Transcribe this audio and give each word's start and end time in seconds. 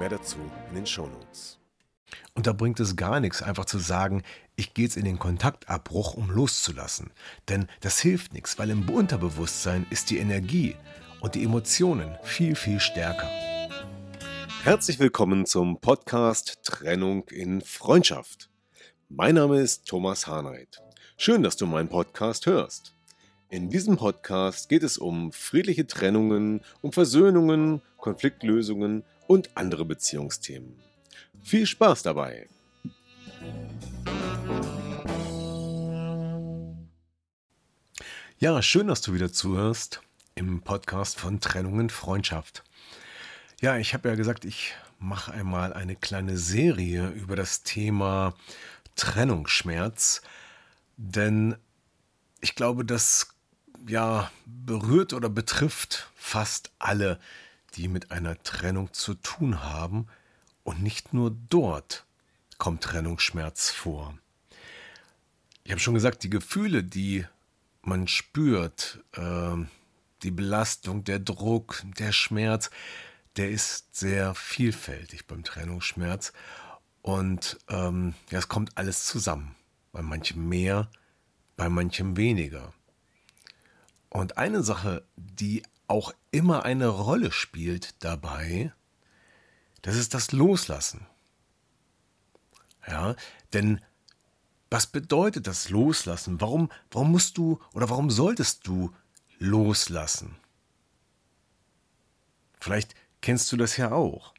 Mehr 0.00 0.08
dazu 0.08 0.38
in 0.70 0.76
den 0.76 0.86
Shownotes. 0.86 1.58
Und 2.32 2.46
da 2.46 2.54
bringt 2.54 2.80
es 2.80 2.96
gar 2.96 3.20
nichts, 3.20 3.42
einfach 3.42 3.66
zu 3.66 3.78
sagen, 3.78 4.22
ich 4.56 4.72
gehe 4.72 4.86
jetzt 4.86 4.96
in 4.96 5.04
den 5.04 5.18
Kontaktabbruch, 5.18 6.14
um 6.14 6.30
loszulassen. 6.30 7.12
Denn 7.50 7.66
das 7.82 8.00
hilft 8.00 8.32
nichts, 8.32 8.58
weil 8.58 8.70
im 8.70 8.88
Unterbewusstsein 8.88 9.86
ist 9.90 10.08
die 10.08 10.16
Energie 10.16 10.74
und 11.20 11.34
die 11.34 11.44
Emotionen 11.44 12.16
viel, 12.22 12.54
viel 12.54 12.80
stärker. 12.80 13.28
Herzlich 14.62 14.98
willkommen 15.00 15.44
zum 15.44 15.82
Podcast 15.82 16.60
Trennung 16.62 17.28
in 17.28 17.60
Freundschaft. 17.60 18.48
Mein 19.10 19.34
Name 19.34 19.60
ist 19.60 19.86
Thomas 19.86 20.26
Harnight. 20.26 20.80
Schön, 21.18 21.42
dass 21.42 21.58
du 21.58 21.66
meinen 21.66 21.90
Podcast 21.90 22.46
hörst. 22.46 22.94
In 23.50 23.68
diesem 23.68 23.98
Podcast 23.98 24.70
geht 24.70 24.82
es 24.82 24.96
um 24.96 25.30
friedliche 25.30 25.86
Trennungen, 25.86 26.62
um 26.80 26.90
Versöhnungen, 26.90 27.82
Konfliktlösungen 27.98 29.04
und 29.30 29.56
andere 29.56 29.84
Beziehungsthemen. 29.84 30.74
Viel 31.40 31.64
Spaß 31.64 32.02
dabei! 32.02 32.48
Ja, 38.40 38.60
schön, 38.60 38.88
dass 38.88 39.02
du 39.02 39.14
wieder 39.14 39.32
zuhörst 39.32 40.02
im 40.34 40.62
Podcast 40.62 41.16
von 41.16 41.38
Trennungen 41.38 41.90
Freundschaft. 41.90 42.64
Ja, 43.60 43.76
ich 43.76 43.94
habe 43.94 44.08
ja 44.08 44.16
gesagt, 44.16 44.44
ich 44.44 44.74
mache 44.98 45.32
einmal 45.32 45.74
eine 45.74 45.94
kleine 45.94 46.36
Serie 46.36 47.10
über 47.10 47.36
das 47.36 47.62
Thema 47.62 48.34
Trennungsschmerz, 48.96 50.22
denn 50.96 51.54
ich 52.40 52.56
glaube, 52.56 52.84
das 52.84 53.28
ja 53.86 54.28
berührt 54.44 55.12
oder 55.12 55.28
betrifft 55.28 56.10
fast 56.16 56.72
alle, 56.80 57.20
die 57.70 57.88
mit 57.88 58.10
einer 58.10 58.42
Trennung 58.42 58.92
zu 58.92 59.14
tun 59.14 59.62
haben. 59.62 60.06
Und 60.62 60.82
nicht 60.82 61.14
nur 61.14 61.30
dort 61.48 62.06
kommt 62.58 62.82
Trennungsschmerz 62.82 63.70
vor. 63.70 64.18
Ich 65.64 65.70
habe 65.70 65.80
schon 65.80 65.94
gesagt, 65.94 66.22
die 66.22 66.30
Gefühle, 66.30 66.82
die 66.84 67.26
man 67.82 68.08
spürt, 68.08 69.02
äh, 69.12 69.56
die 70.22 70.30
Belastung, 70.30 71.04
der 71.04 71.18
Druck, 71.18 71.82
der 71.98 72.12
Schmerz, 72.12 72.70
der 73.36 73.50
ist 73.50 73.94
sehr 73.94 74.34
vielfältig 74.34 75.26
beim 75.26 75.44
Trennungsschmerz. 75.44 76.32
Und 77.02 77.58
ähm, 77.68 78.14
ja, 78.30 78.38
es 78.38 78.48
kommt 78.48 78.76
alles 78.76 79.06
zusammen. 79.06 79.54
Bei 79.92 80.02
manchem 80.02 80.48
mehr, 80.48 80.90
bei 81.56 81.68
manchem 81.68 82.16
weniger. 82.16 82.72
Und 84.08 84.38
eine 84.38 84.62
Sache, 84.62 85.04
die 85.16 85.62
auch 85.90 86.14
immer 86.30 86.64
eine 86.64 86.88
Rolle 86.88 87.32
spielt 87.32 88.02
dabei, 88.04 88.72
das 89.82 89.96
ist 89.96 90.14
das 90.14 90.32
Loslassen. 90.32 91.06
Ja, 92.86 93.14
denn 93.52 93.80
was 94.70 94.86
bedeutet 94.86 95.46
das 95.46 95.68
Loslassen? 95.68 96.40
Warum, 96.40 96.70
warum 96.90 97.10
musst 97.10 97.36
du 97.36 97.60
oder 97.72 97.90
warum 97.90 98.10
solltest 98.10 98.66
du 98.66 98.94
loslassen? 99.38 100.36
Vielleicht 102.60 102.94
kennst 103.20 103.50
du 103.50 103.56
das 103.56 103.76
ja 103.76 103.90
auch. 103.90 104.34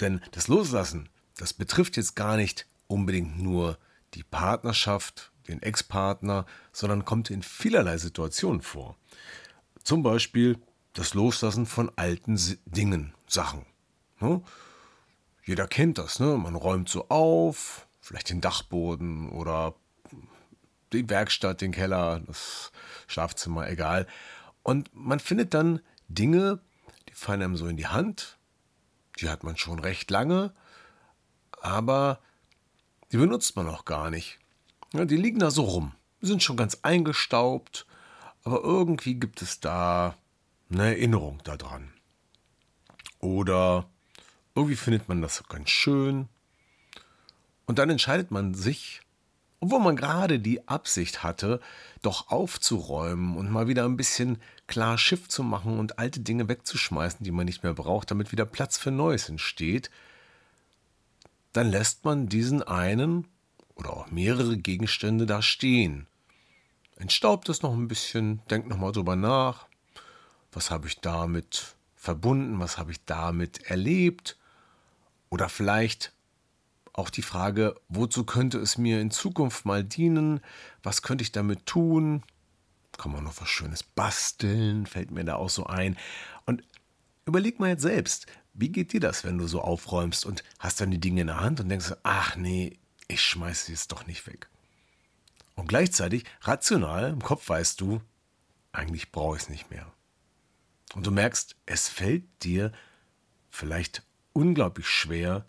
Denn 0.00 0.20
das 0.32 0.48
Loslassen, 0.48 1.08
das 1.36 1.52
betrifft 1.52 1.96
jetzt 1.96 2.16
gar 2.16 2.36
nicht 2.36 2.66
unbedingt 2.88 3.38
nur 3.38 3.78
die 4.14 4.24
Partnerschaft, 4.24 5.30
den 5.46 5.62
Ex-Partner, 5.62 6.46
sondern 6.72 7.04
kommt 7.04 7.30
in 7.30 7.42
vielerlei 7.42 7.98
Situationen 7.98 8.62
vor. 8.62 8.96
Zum 9.86 10.02
Beispiel 10.02 10.58
das 10.94 11.14
Loslassen 11.14 11.64
von 11.64 11.92
alten 11.94 12.36
Dingen, 12.64 13.14
Sachen. 13.28 13.64
Ne? 14.18 14.42
Jeder 15.44 15.68
kennt 15.68 15.98
das, 15.98 16.18
ne? 16.18 16.36
Man 16.36 16.56
räumt 16.56 16.88
so 16.88 17.08
auf, 17.08 17.86
vielleicht 18.00 18.30
den 18.30 18.40
Dachboden 18.40 19.30
oder 19.30 19.76
die 20.92 21.08
Werkstatt, 21.08 21.60
den 21.60 21.70
Keller, 21.70 22.18
das 22.26 22.72
Schlafzimmer, 23.06 23.70
egal. 23.70 24.08
Und 24.64 24.90
man 24.92 25.20
findet 25.20 25.54
dann 25.54 25.78
Dinge, 26.08 26.58
die 27.08 27.14
fallen 27.14 27.42
einem 27.42 27.56
so 27.56 27.68
in 27.68 27.76
die 27.76 27.86
Hand. 27.86 28.38
Die 29.20 29.28
hat 29.28 29.44
man 29.44 29.56
schon 29.56 29.78
recht 29.78 30.10
lange, 30.10 30.52
aber 31.60 32.18
die 33.12 33.18
benutzt 33.18 33.54
man 33.54 33.68
auch 33.68 33.84
gar 33.84 34.10
nicht. 34.10 34.40
Ja, 34.92 35.04
die 35.04 35.16
liegen 35.16 35.38
da 35.38 35.52
so 35.52 35.62
rum, 35.62 35.92
sind 36.20 36.42
schon 36.42 36.56
ganz 36.56 36.78
eingestaubt, 36.82 37.86
aber 38.46 38.62
irgendwie 38.62 39.14
gibt 39.14 39.42
es 39.42 39.58
da 39.58 40.16
eine 40.70 40.84
Erinnerung 40.84 41.40
daran. 41.42 41.92
Oder 43.18 43.90
irgendwie 44.54 44.76
findet 44.76 45.08
man 45.08 45.20
das 45.20 45.42
ganz 45.48 45.68
schön. 45.68 46.28
Und 47.66 47.80
dann 47.80 47.90
entscheidet 47.90 48.30
man 48.30 48.54
sich, 48.54 49.00
obwohl 49.58 49.80
man 49.80 49.96
gerade 49.96 50.38
die 50.38 50.68
Absicht 50.68 51.24
hatte, 51.24 51.60
doch 52.02 52.30
aufzuräumen 52.30 53.36
und 53.36 53.50
mal 53.50 53.66
wieder 53.66 53.84
ein 53.84 53.96
bisschen 53.96 54.38
klar 54.68 54.96
Schiff 54.96 55.28
zu 55.28 55.42
machen 55.42 55.80
und 55.80 55.98
alte 55.98 56.20
Dinge 56.20 56.48
wegzuschmeißen, 56.48 57.24
die 57.24 57.32
man 57.32 57.46
nicht 57.46 57.64
mehr 57.64 57.74
braucht, 57.74 58.12
damit 58.12 58.30
wieder 58.30 58.46
Platz 58.46 58.78
für 58.78 58.92
Neues 58.92 59.28
entsteht, 59.28 59.90
dann 61.52 61.68
lässt 61.68 62.04
man 62.04 62.28
diesen 62.28 62.62
einen 62.62 63.26
oder 63.74 63.90
auch 63.90 64.08
mehrere 64.12 64.56
Gegenstände 64.56 65.26
da 65.26 65.42
stehen. 65.42 66.06
Entstaubt 66.96 67.48
es 67.48 67.62
noch 67.62 67.74
ein 67.74 67.88
bisschen, 67.88 68.40
denkt 68.50 68.68
nochmal 68.68 68.92
drüber 68.92 69.16
nach, 69.16 69.66
was 70.52 70.70
habe 70.70 70.88
ich 70.88 71.00
damit 71.00 71.76
verbunden, 71.94 72.58
was 72.58 72.78
habe 72.78 72.92
ich 72.92 73.04
damit 73.04 73.64
erlebt 73.64 74.38
oder 75.28 75.48
vielleicht 75.48 76.12
auch 76.94 77.10
die 77.10 77.22
Frage, 77.22 77.78
wozu 77.88 78.24
könnte 78.24 78.58
es 78.58 78.78
mir 78.78 79.00
in 79.00 79.10
Zukunft 79.10 79.66
mal 79.66 79.84
dienen? 79.84 80.40
Was 80.82 81.02
könnte 81.02 81.22
ich 81.22 81.32
damit 81.32 81.66
tun? 81.66 82.22
Kann 82.96 83.12
man 83.12 83.24
noch 83.24 83.38
was 83.38 83.48
Schönes 83.50 83.82
basteln? 83.82 84.86
Fällt 84.86 85.10
mir 85.10 85.24
da 85.24 85.34
auch 85.34 85.50
so 85.50 85.66
ein. 85.66 85.98
Und 86.46 86.62
überleg 87.26 87.60
mal 87.60 87.68
jetzt 87.68 87.82
selbst, 87.82 88.26
wie 88.54 88.70
geht 88.70 88.94
dir 88.94 89.00
das, 89.00 89.24
wenn 89.24 89.36
du 89.36 89.46
so 89.46 89.60
aufräumst 89.60 90.24
und 90.24 90.42
hast 90.58 90.80
dann 90.80 90.90
die 90.90 91.00
Dinge 91.00 91.20
in 91.20 91.26
der 91.26 91.40
Hand 91.40 91.60
und 91.60 91.68
denkst, 91.68 91.92
ach 92.02 92.36
nee, 92.36 92.78
ich 93.08 93.20
schmeiße 93.20 93.70
jetzt 93.70 93.92
doch 93.92 94.06
nicht 94.06 94.26
weg. 94.26 94.48
Und 95.56 95.68
gleichzeitig, 95.68 96.24
rational, 96.42 97.10
im 97.10 97.22
Kopf 97.22 97.48
weißt 97.48 97.80
du, 97.80 98.00
eigentlich 98.72 99.10
brauche 99.10 99.36
ich 99.36 99.42
es 99.42 99.48
nicht 99.48 99.70
mehr. 99.70 99.90
Und 100.94 101.06
du 101.06 101.10
merkst, 101.10 101.56
es 101.66 101.88
fällt 101.88 102.24
dir 102.44 102.72
vielleicht 103.50 104.02
unglaublich 104.32 104.86
schwer, 104.86 105.46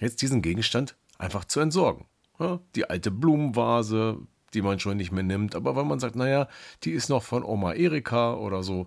jetzt 0.00 0.22
diesen 0.22 0.42
Gegenstand 0.42 0.96
einfach 1.18 1.44
zu 1.44 1.60
entsorgen. 1.60 2.06
Ja, 2.38 2.60
die 2.74 2.88
alte 2.88 3.10
Blumenvase, 3.10 4.26
die 4.54 4.62
man 4.62 4.80
schon 4.80 4.96
nicht 4.96 5.12
mehr 5.12 5.22
nimmt, 5.22 5.54
aber 5.54 5.76
weil 5.76 5.84
man 5.84 6.00
sagt, 6.00 6.16
naja, 6.16 6.48
die 6.82 6.92
ist 6.92 7.10
noch 7.10 7.22
von 7.22 7.44
Oma 7.44 7.74
Erika 7.74 8.34
oder 8.34 8.62
so. 8.62 8.86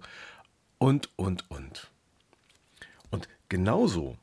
Und, 0.79 1.09
und, 1.15 1.49
und. 1.51 1.91
Und 3.11 3.27
genauso 3.47 4.17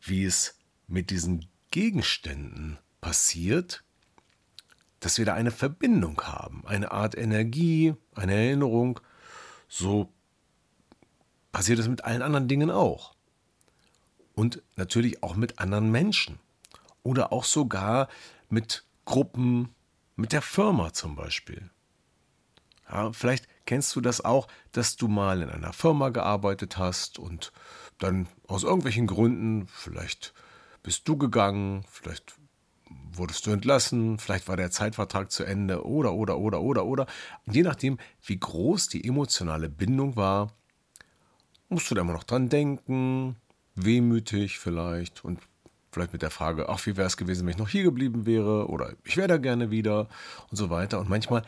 wie 0.00 0.24
es 0.24 0.58
mit 0.86 1.10
diesen 1.10 1.46
Gegenständen 1.70 2.78
passiert, 3.00 3.82
dass 5.00 5.18
wir 5.18 5.24
da 5.24 5.34
eine 5.34 5.50
Verbindung 5.50 6.20
haben, 6.22 6.64
eine 6.66 6.90
Art 6.92 7.16
Energie, 7.16 7.94
eine 8.14 8.34
Erinnerung, 8.34 9.00
so 9.68 10.12
passiert 11.52 11.78
es 11.78 11.88
mit 11.88 12.04
allen 12.04 12.22
anderen 12.22 12.48
Dingen 12.48 12.70
auch. 12.70 13.14
Und 14.34 14.62
natürlich 14.76 15.22
auch 15.22 15.34
mit 15.34 15.58
anderen 15.58 15.90
Menschen. 15.90 16.38
Oder 17.02 17.32
auch 17.32 17.44
sogar 17.44 18.08
mit 18.48 18.84
Gruppen, 19.04 19.74
mit 20.16 20.32
der 20.32 20.42
Firma 20.42 20.92
zum 20.92 21.16
Beispiel. 21.16 21.70
Ja, 22.90 23.12
vielleicht 23.12 23.46
kennst 23.66 23.94
du 23.96 24.00
das 24.00 24.24
auch, 24.24 24.48
dass 24.72 24.96
du 24.96 25.08
mal 25.08 25.42
in 25.42 25.50
einer 25.50 25.72
Firma 25.72 26.08
gearbeitet 26.08 26.78
hast 26.78 27.18
und 27.18 27.52
dann 27.98 28.28
aus 28.46 28.62
irgendwelchen 28.62 29.06
Gründen, 29.06 29.66
vielleicht 29.66 30.32
bist 30.82 31.06
du 31.08 31.16
gegangen, 31.16 31.84
vielleicht 31.90 32.37
wurdest 33.18 33.46
du 33.46 33.50
entlassen, 33.50 34.18
vielleicht 34.18 34.48
war 34.48 34.56
der 34.56 34.70
Zeitvertrag 34.70 35.30
zu 35.30 35.44
Ende 35.44 35.84
oder, 35.84 36.14
oder, 36.14 36.38
oder, 36.38 36.60
oder, 36.60 36.84
oder. 36.84 37.06
Je 37.46 37.62
nachdem, 37.62 37.98
wie 38.24 38.38
groß 38.38 38.88
die 38.88 39.06
emotionale 39.06 39.68
Bindung 39.68 40.16
war, 40.16 40.52
musst 41.68 41.90
du 41.90 41.94
da 41.94 42.00
immer 42.00 42.12
noch 42.12 42.24
dran 42.24 42.48
denken, 42.48 43.36
wehmütig 43.74 44.58
vielleicht 44.58 45.24
und 45.24 45.40
vielleicht 45.92 46.12
mit 46.12 46.22
der 46.22 46.30
Frage, 46.30 46.68
ach, 46.68 46.84
wie 46.86 46.96
wäre 46.96 47.06
es 47.06 47.16
gewesen, 47.16 47.46
wenn 47.46 47.52
ich 47.52 47.58
noch 47.58 47.68
hier 47.68 47.82
geblieben 47.82 48.26
wäre 48.26 48.68
oder 48.68 48.94
ich 49.04 49.16
wäre 49.16 49.28
da 49.28 49.36
gerne 49.36 49.70
wieder 49.70 50.08
und 50.50 50.56
so 50.56 50.70
weiter. 50.70 50.98
Und 50.98 51.08
manchmal, 51.08 51.42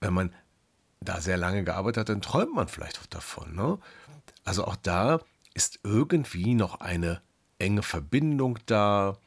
wenn 0.00 0.14
man 0.14 0.32
da 1.00 1.20
sehr 1.20 1.36
lange 1.36 1.64
gearbeitet 1.64 2.00
hat, 2.00 2.08
dann 2.08 2.22
träumt 2.22 2.54
man 2.54 2.68
vielleicht 2.68 3.00
auch 3.00 3.06
davon. 3.06 3.54
Ne? 3.54 3.78
Also 4.44 4.64
auch 4.64 4.76
da 4.76 5.20
ist 5.54 5.80
irgendwie 5.84 6.54
noch 6.54 6.80
eine 6.80 7.20
enge 7.58 7.82
Verbindung 7.82 8.58
da, 8.66 9.18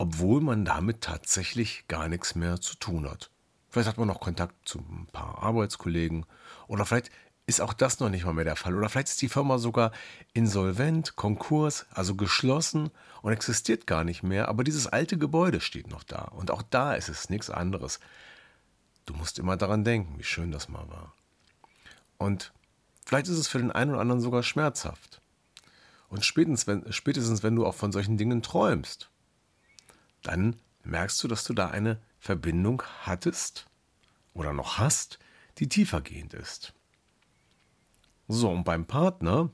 obwohl 0.00 0.40
man 0.40 0.64
damit 0.64 1.02
tatsächlich 1.02 1.86
gar 1.86 2.08
nichts 2.08 2.34
mehr 2.34 2.58
zu 2.58 2.74
tun 2.76 3.06
hat. 3.08 3.30
Vielleicht 3.68 3.86
hat 3.86 3.98
man 3.98 4.08
noch 4.08 4.18
Kontakt 4.18 4.54
zu 4.66 4.78
ein 4.78 5.06
paar 5.12 5.42
Arbeitskollegen 5.42 6.24
oder 6.68 6.86
vielleicht 6.86 7.10
ist 7.44 7.60
auch 7.60 7.74
das 7.74 8.00
noch 8.00 8.08
nicht 8.08 8.24
mal 8.24 8.32
mehr 8.32 8.46
der 8.46 8.56
Fall. 8.56 8.74
Oder 8.74 8.88
vielleicht 8.88 9.08
ist 9.08 9.20
die 9.20 9.28
Firma 9.28 9.58
sogar 9.58 9.92
insolvent, 10.32 11.16
Konkurs, 11.16 11.84
also 11.90 12.14
geschlossen 12.14 12.90
und 13.20 13.34
existiert 13.34 13.86
gar 13.86 14.04
nicht 14.04 14.22
mehr, 14.22 14.48
aber 14.48 14.64
dieses 14.64 14.86
alte 14.86 15.18
Gebäude 15.18 15.60
steht 15.60 15.90
noch 15.90 16.02
da. 16.02 16.22
Und 16.22 16.50
auch 16.50 16.62
da 16.62 16.94
ist 16.94 17.10
es 17.10 17.28
nichts 17.28 17.50
anderes. 17.50 18.00
Du 19.04 19.12
musst 19.12 19.38
immer 19.38 19.58
daran 19.58 19.84
denken, 19.84 20.18
wie 20.18 20.24
schön 20.24 20.50
das 20.50 20.70
mal 20.70 20.88
war. 20.88 21.12
Und 22.16 22.54
vielleicht 23.04 23.28
ist 23.28 23.36
es 23.36 23.48
für 23.48 23.58
den 23.58 23.70
einen 23.70 23.90
oder 23.90 24.00
anderen 24.00 24.22
sogar 24.22 24.42
schmerzhaft. 24.44 25.20
Und 26.08 26.24
spätestens 26.24 26.66
wenn, 26.66 26.90
spätestens, 26.90 27.42
wenn 27.42 27.54
du 27.54 27.66
auch 27.66 27.74
von 27.74 27.92
solchen 27.92 28.16
Dingen 28.16 28.40
träumst, 28.40 29.09
dann 30.22 30.56
merkst 30.82 31.22
du, 31.22 31.28
dass 31.28 31.44
du 31.44 31.54
da 31.54 31.68
eine 31.68 32.00
Verbindung 32.18 32.82
hattest 33.02 33.66
oder 34.34 34.52
noch 34.52 34.78
hast, 34.78 35.18
die 35.58 35.68
tiefergehend 35.68 36.34
ist. 36.34 36.72
So, 38.28 38.50
und 38.50 38.64
beim 38.64 38.86
Partner, 38.86 39.50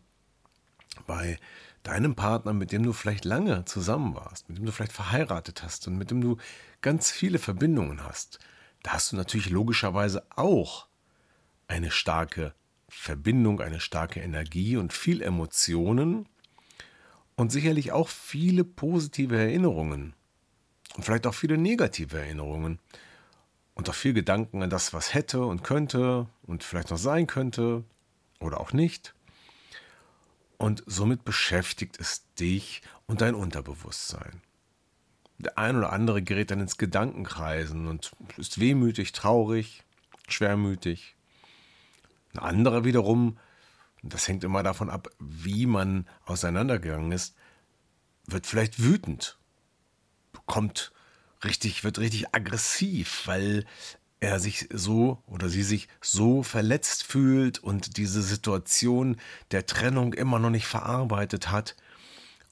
bei 1.06 1.38
deinem 1.82 2.14
Partner, 2.14 2.52
mit 2.52 2.72
dem 2.72 2.82
du 2.82 2.92
vielleicht 2.92 3.24
lange 3.24 3.64
zusammen 3.64 4.14
warst, 4.14 4.48
mit 4.48 4.58
dem 4.58 4.66
du 4.66 4.72
vielleicht 4.72 4.92
verheiratet 4.92 5.62
hast 5.62 5.86
und 5.86 5.96
mit 5.96 6.10
dem 6.10 6.20
du 6.20 6.36
ganz 6.82 7.10
viele 7.10 7.38
Verbindungen 7.38 8.02
hast, 8.02 8.38
da 8.82 8.92
hast 8.92 9.12
du 9.12 9.16
natürlich 9.16 9.50
logischerweise 9.50 10.26
auch 10.34 10.88
eine 11.68 11.90
starke 11.90 12.54
Verbindung, 12.88 13.60
eine 13.60 13.80
starke 13.80 14.20
Energie 14.20 14.76
und 14.76 14.92
viel 14.92 15.22
Emotionen 15.22 16.28
und 17.34 17.50
sicherlich 17.50 17.92
auch 17.92 18.08
viele 18.08 18.64
positive 18.64 19.36
Erinnerungen 19.36 20.14
und 20.96 21.04
vielleicht 21.04 21.26
auch 21.26 21.34
viele 21.34 21.58
negative 21.58 22.18
Erinnerungen 22.18 22.78
und 23.74 23.90
auch 23.90 23.94
viel 23.94 24.14
Gedanken 24.14 24.62
an 24.62 24.70
das, 24.70 24.94
was 24.94 25.12
hätte 25.12 25.44
und 25.44 25.62
könnte 25.62 26.26
und 26.42 26.64
vielleicht 26.64 26.90
noch 26.90 26.98
sein 26.98 27.26
könnte 27.26 27.84
oder 28.40 28.60
auch 28.60 28.72
nicht. 28.72 29.14
Und 30.56 30.82
somit 30.86 31.24
beschäftigt 31.24 32.00
es 32.00 32.24
dich 32.36 32.80
und 33.06 33.20
dein 33.20 33.34
Unterbewusstsein. 33.34 34.40
Der 35.36 35.58
ein 35.58 35.76
oder 35.76 35.92
andere 35.92 36.22
gerät 36.22 36.50
dann 36.50 36.60
ins 36.60 36.78
Gedankenkreisen 36.78 37.88
und 37.88 38.12
ist 38.38 38.58
wehmütig, 38.58 39.12
traurig, 39.12 39.84
schwermütig. 40.28 41.14
Ein 42.32 42.38
anderer 42.38 42.84
wiederum, 42.84 43.36
das 44.02 44.28
hängt 44.28 44.44
immer 44.44 44.62
davon 44.62 44.88
ab, 44.88 45.10
wie 45.18 45.66
man 45.66 46.08
auseinandergegangen 46.24 47.12
ist, 47.12 47.36
wird 48.24 48.46
vielleicht 48.46 48.82
wütend, 48.82 49.36
bekommt 50.46 50.92
richtig, 51.44 51.84
wird 51.84 51.98
richtig 51.98 52.34
aggressiv, 52.34 53.22
weil 53.26 53.66
er 54.20 54.40
sich 54.40 54.68
so 54.72 55.22
oder 55.26 55.48
sie 55.48 55.62
sich 55.62 55.88
so 56.00 56.42
verletzt 56.42 57.04
fühlt 57.04 57.58
und 57.58 57.96
diese 57.98 58.22
Situation 58.22 59.16
der 59.50 59.66
Trennung 59.66 60.14
immer 60.14 60.38
noch 60.38 60.50
nicht 60.50 60.66
verarbeitet 60.66 61.50
hat. 61.50 61.76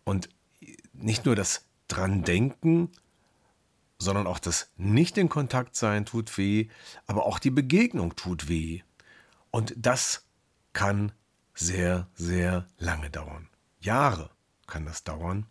Und 0.05 0.29
nicht 0.93 1.25
nur 1.25 1.35
das 1.35 1.65
dran 1.89 2.23
denken, 2.23 2.91
sondern 3.99 4.27
auch 4.27 4.39
das 4.39 4.71
nicht 4.77 5.17
in 5.17 5.29
Kontakt 5.29 5.77
sein 5.77 6.05
tut 6.05 6.37
weh, 6.37 6.69
aber 7.07 7.25
auch 7.25 7.39
die 7.39 7.51
Begegnung 7.51 8.15
tut 8.17 8.49
weh. 8.49 8.83
Und 9.51 9.73
das 9.77 10.27
kann 10.73 11.13
sehr, 11.55 12.09
sehr 12.15 12.67
lange 12.79 13.09
dauern. 13.09 13.49
Jahre 13.81 14.31
kann 14.67 14.85
das 14.85 15.05
dauern. 15.05 15.47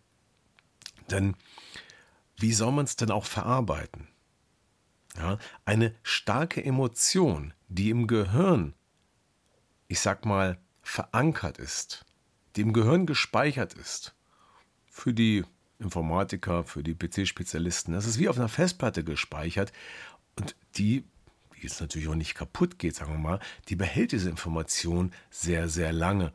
Denn 1.10 1.34
wie 2.44 2.52
soll 2.52 2.72
man 2.72 2.84
es 2.84 2.96
denn 2.96 3.10
auch 3.10 3.24
verarbeiten? 3.24 4.06
Ja, 5.16 5.38
eine 5.64 5.94
starke 6.02 6.62
Emotion, 6.62 7.54
die 7.68 7.88
im 7.88 8.06
Gehirn, 8.06 8.74
ich 9.88 10.00
sag 10.00 10.26
mal, 10.26 10.58
verankert 10.82 11.56
ist, 11.56 12.04
die 12.54 12.60
im 12.60 12.74
Gehirn 12.74 13.06
gespeichert 13.06 13.72
ist, 13.72 14.14
für 14.90 15.14
die 15.14 15.44
Informatiker, 15.78 16.64
für 16.64 16.82
die 16.82 16.94
PC-Spezialisten, 16.94 17.94
das 17.94 18.04
ist 18.04 18.18
wie 18.18 18.28
auf 18.28 18.36
einer 18.36 18.50
Festplatte 18.50 19.04
gespeichert 19.04 19.72
und 20.38 20.54
die, 20.76 21.02
die 21.56 21.62
jetzt 21.62 21.80
natürlich 21.80 22.08
auch 22.08 22.14
nicht 22.14 22.34
kaputt 22.34 22.78
geht, 22.78 22.94
sagen 22.94 23.12
wir 23.12 23.18
mal, 23.18 23.40
die 23.70 23.76
behält 23.76 24.12
diese 24.12 24.28
Information 24.28 25.14
sehr, 25.30 25.70
sehr 25.70 25.94
lange. 25.94 26.34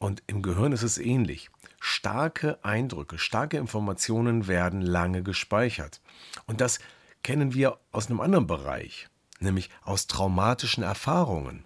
Und 0.00 0.24
im 0.26 0.42
Gehirn 0.42 0.72
ist 0.72 0.82
es 0.82 0.98
ähnlich. 0.98 1.50
Starke 1.88 2.58
Eindrücke, 2.64 3.16
starke 3.16 3.58
Informationen 3.58 4.48
werden 4.48 4.80
lange 4.80 5.22
gespeichert. 5.22 6.00
Und 6.46 6.60
das 6.60 6.80
kennen 7.22 7.54
wir 7.54 7.78
aus 7.92 8.08
einem 8.08 8.20
anderen 8.20 8.48
Bereich, 8.48 9.08
nämlich 9.38 9.70
aus 9.84 10.08
traumatischen 10.08 10.82
Erfahrungen. 10.82 11.64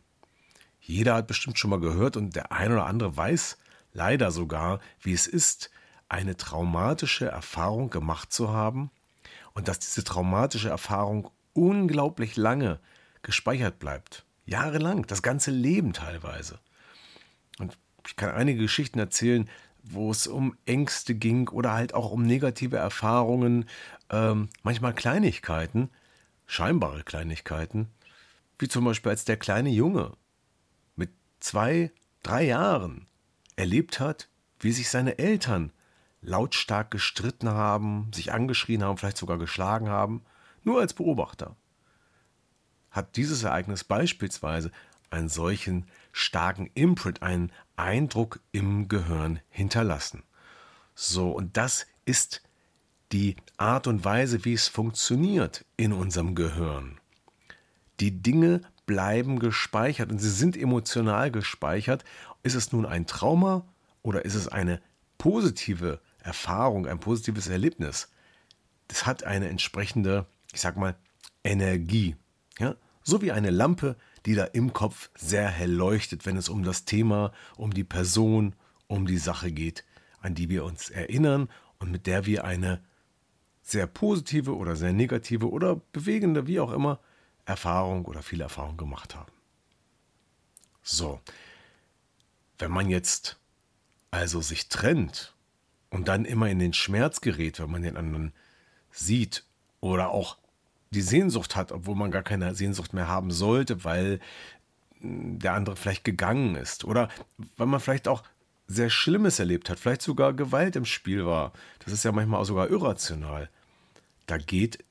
Jeder 0.78 1.14
hat 1.14 1.26
bestimmt 1.26 1.58
schon 1.58 1.70
mal 1.70 1.80
gehört 1.80 2.18
und 2.18 2.36
der 2.36 2.52
ein 2.52 2.70
oder 2.70 2.84
andere 2.84 3.16
weiß 3.16 3.56
leider 3.94 4.30
sogar, 4.30 4.80
wie 5.00 5.14
es 5.14 5.26
ist, 5.26 5.70
eine 6.10 6.36
traumatische 6.36 7.24
Erfahrung 7.24 7.88
gemacht 7.88 8.30
zu 8.30 8.50
haben 8.50 8.90
und 9.54 9.68
dass 9.68 9.78
diese 9.78 10.04
traumatische 10.04 10.68
Erfahrung 10.68 11.30
unglaublich 11.54 12.36
lange 12.36 12.78
gespeichert 13.22 13.78
bleibt. 13.78 14.26
Jahrelang, 14.44 15.06
das 15.06 15.22
ganze 15.22 15.50
Leben 15.50 15.94
teilweise. 15.94 16.58
Und 17.58 17.78
ich 18.06 18.16
kann 18.16 18.30
einige 18.30 18.60
Geschichten 18.60 18.98
erzählen, 18.98 19.48
wo 19.82 20.10
es 20.10 20.26
um 20.26 20.56
Ängste 20.66 21.14
ging 21.14 21.48
oder 21.48 21.72
halt 21.72 21.94
auch 21.94 22.10
um 22.10 22.22
negative 22.22 22.76
Erfahrungen, 22.76 23.66
ähm, 24.10 24.48
manchmal 24.62 24.94
Kleinigkeiten, 24.94 25.90
scheinbare 26.46 27.02
Kleinigkeiten, 27.02 27.88
wie 28.58 28.68
zum 28.68 28.84
Beispiel 28.84 29.10
als 29.10 29.24
der 29.24 29.36
kleine 29.36 29.70
Junge 29.70 30.12
mit 30.96 31.10
zwei, 31.40 31.90
drei 32.22 32.44
Jahren 32.44 33.06
erlebt 33.56 34.00
hat, 34.00 34.28
wie 34.58 34.72
sich 34.72 34.88
seine 34.90 35.18
Eltern 35.18 35.72
lautstark 36.22 36.90
gestritten 36.90 37.48
haben, 37.48 38.10
sich 38.14 38.32
angeschrien 38.32 38.84
haben, 38.84 38.98
vielleicht 38.98 39.16
sogar 39.16 39.38
geschlagen 39.38 39.88
haben, 39.88 40.22
nur 40.62 40.80
als 40.80 40.92
Beobachter. 40.92 41.56
Hat 42.90 43.16
dieses 43.16 43.42
Ereignis 43.44 43.84
beispielsweise 43.84 44.70
einen 45.10 45.28
solchen 45.28 45.86
starken 46.12 46.70
Imprint, 46.74 47.22
einen 47.22 47.52
Eindruck 47.76 48.40
im 48.52 48.88
Gehirn 48.88 49.40
hinterlassen. 49.48 50.22
So, 50.94 51.30
und 51.30 51.56
das 51.56 51.86
ist 52.04 52.42
die 53.12 53.36
Art 53.56 53.86
und 53.86 54.04
Weise, 54.04 54.44
wie 54.44 54.52
es 54.52 54.68
funktioniert 54.68 55.64
in 55.76 55.92
unserem 55.92 56.34
Gehirn. 56.34 57.00
Die 57.98 58.22
Dinge 58.22 58.62
bleiben 58.86 59.38
gespeichert 59.38 60.10
und 60.10 60.18
sie 60.18 60.30
sind 60.30 60.56
emotional 60.56 61.30
gespeichert. 61.30 62.04
Ist 62.42 62.54
es 62.54 62.72
nun 62.72 62.86
ein 62.86 63.06
Trauma 63.06 63.64
oder 64.02 64.24
ist 64.24 64.34
es 64.34 64.48
eine 64.48 64.80
positive 65.18 66.00
Erfahrung, 66.18 66.86
ein 66.86 67.00
positives 67.00 67.48
Erlebnis? 67.48 68.10
Das 68.88 69.06
hat 69.06 69.24
eine 69.24 69.48
entsprechende, 69.48 70.26
ich 70.52 70.60
sag 70.60 70.76
mal, 70.76 70.96
Energie. 71.44 72.16
Ja? 72.58 72.74
So 73.02 73.22
wie 73.22 73.32
eine 73.32 73.50
Lampe, 73.50 73.96
die 74.26 74.34
da 74.34 74.44
im 74.44 74.72
Kopf 74.72 75.10
sehr 75.14 75.48
hell 75.48 75.72
leuchtet, 75.72 76.26
wenn 76.26 76.36
es 76.36 76.48
um 76.48 76.62
das 76.62 76.84
Thema, 76.84 77.32
um 77.56 77.72
die 77.72 77.84
Person, 77.84 78.54
um 78.86 79.06
die 79.06 79.18
Sache 79.18 79.52
geht, 79.52 79.84
an 80.20 80.34
die 80.34 80.48
wir 80.48 80.64
uns 80.64 80.90
erinnern 80.90 81.48
und 81.78 81.90
mit 81.90 82.06
der 82.06 82.26
wir 82.26 82.44
eine 82.44 82.82
sehr 83.62 83.86
positive 83.86 84.56
oder 84.56 84.76
sehr 84.76 84.92
negative 84.92 85.50
oder 85.50 85.76
bewegende, 85.92 86.46
wie 86.46 86.60
auch 86.60 86.72
immer, 86.72 87.00
Erfahrung 87.44 88.04
oder 88.04 88.22
viel 88.22 88.40
Erfahrung 88.40 88.76
gemacht 88.76 89.14
haben. 89.14 89.32
So, 90.82 91.20
wenn 92.58 92.70
man 92.70 92.88
jetzt 92.88 93.38
also 94.10 94.40
sich 94.40 94.68
trennt 94.68 95.34
und 95.88 96.08
dann 96.08 96.24
immer 96.24 96.48
in 96.48 96.58
den 96.58 96.72
Schmerz 96.72 97.20
gerät, 97.20 97.60
wenn 97.60 97.70
man 97.70 97.82
den 97.82 97.96
anderen 97.96 98.32
sieht 98.90 99.44
oder 99.80 100.10
auch 100.10 100.36
die 100.90 101.02
Sehnsucht 101.02 101.56
hat, 101.56 101.72
obwohl 101.72 101.94
man 101.94 102.10
gar 102.10 102.22
keine 102.22 102.54
Sehnsucht 102.54 102.92
mehr 102.92 103.08
haben 103.08 103.30
sollte, 103.30 103.84
weil 103.84 104.20
hm, 105.00 105.38
der 105.38 105.54
andere 105.54 105.76
vielleicht 105.76 106.04
gegangen 106.04 106.56
ist 106.56 106.84
oder 106.84 107.08
weil 107.56 107.66
man 107.66 107.80
vielleicht 107.80 108.08
auch 108.08 108.22
sehr 108.66 108.90
Schlimmes 108.90 109.38
erlebt 109.38 109.68
hat, 109.68 109.80
vielleicht 109.80 110.02
sogar 110.02 110.32
Gewalt 110.32 110.76
im 110.76 110.84
Spiel 110.84 111.26
war. 111.26 111.52
Das 111.80 111.92
ist 111.92 112.04
ja 112.04 112.12
manchmal 112.12 112.40
auch 112.40 112.44
sogar 112.44 112.70
irrational. 112.70 113.50
Da 114.26 114.38
geht 114.38 114.84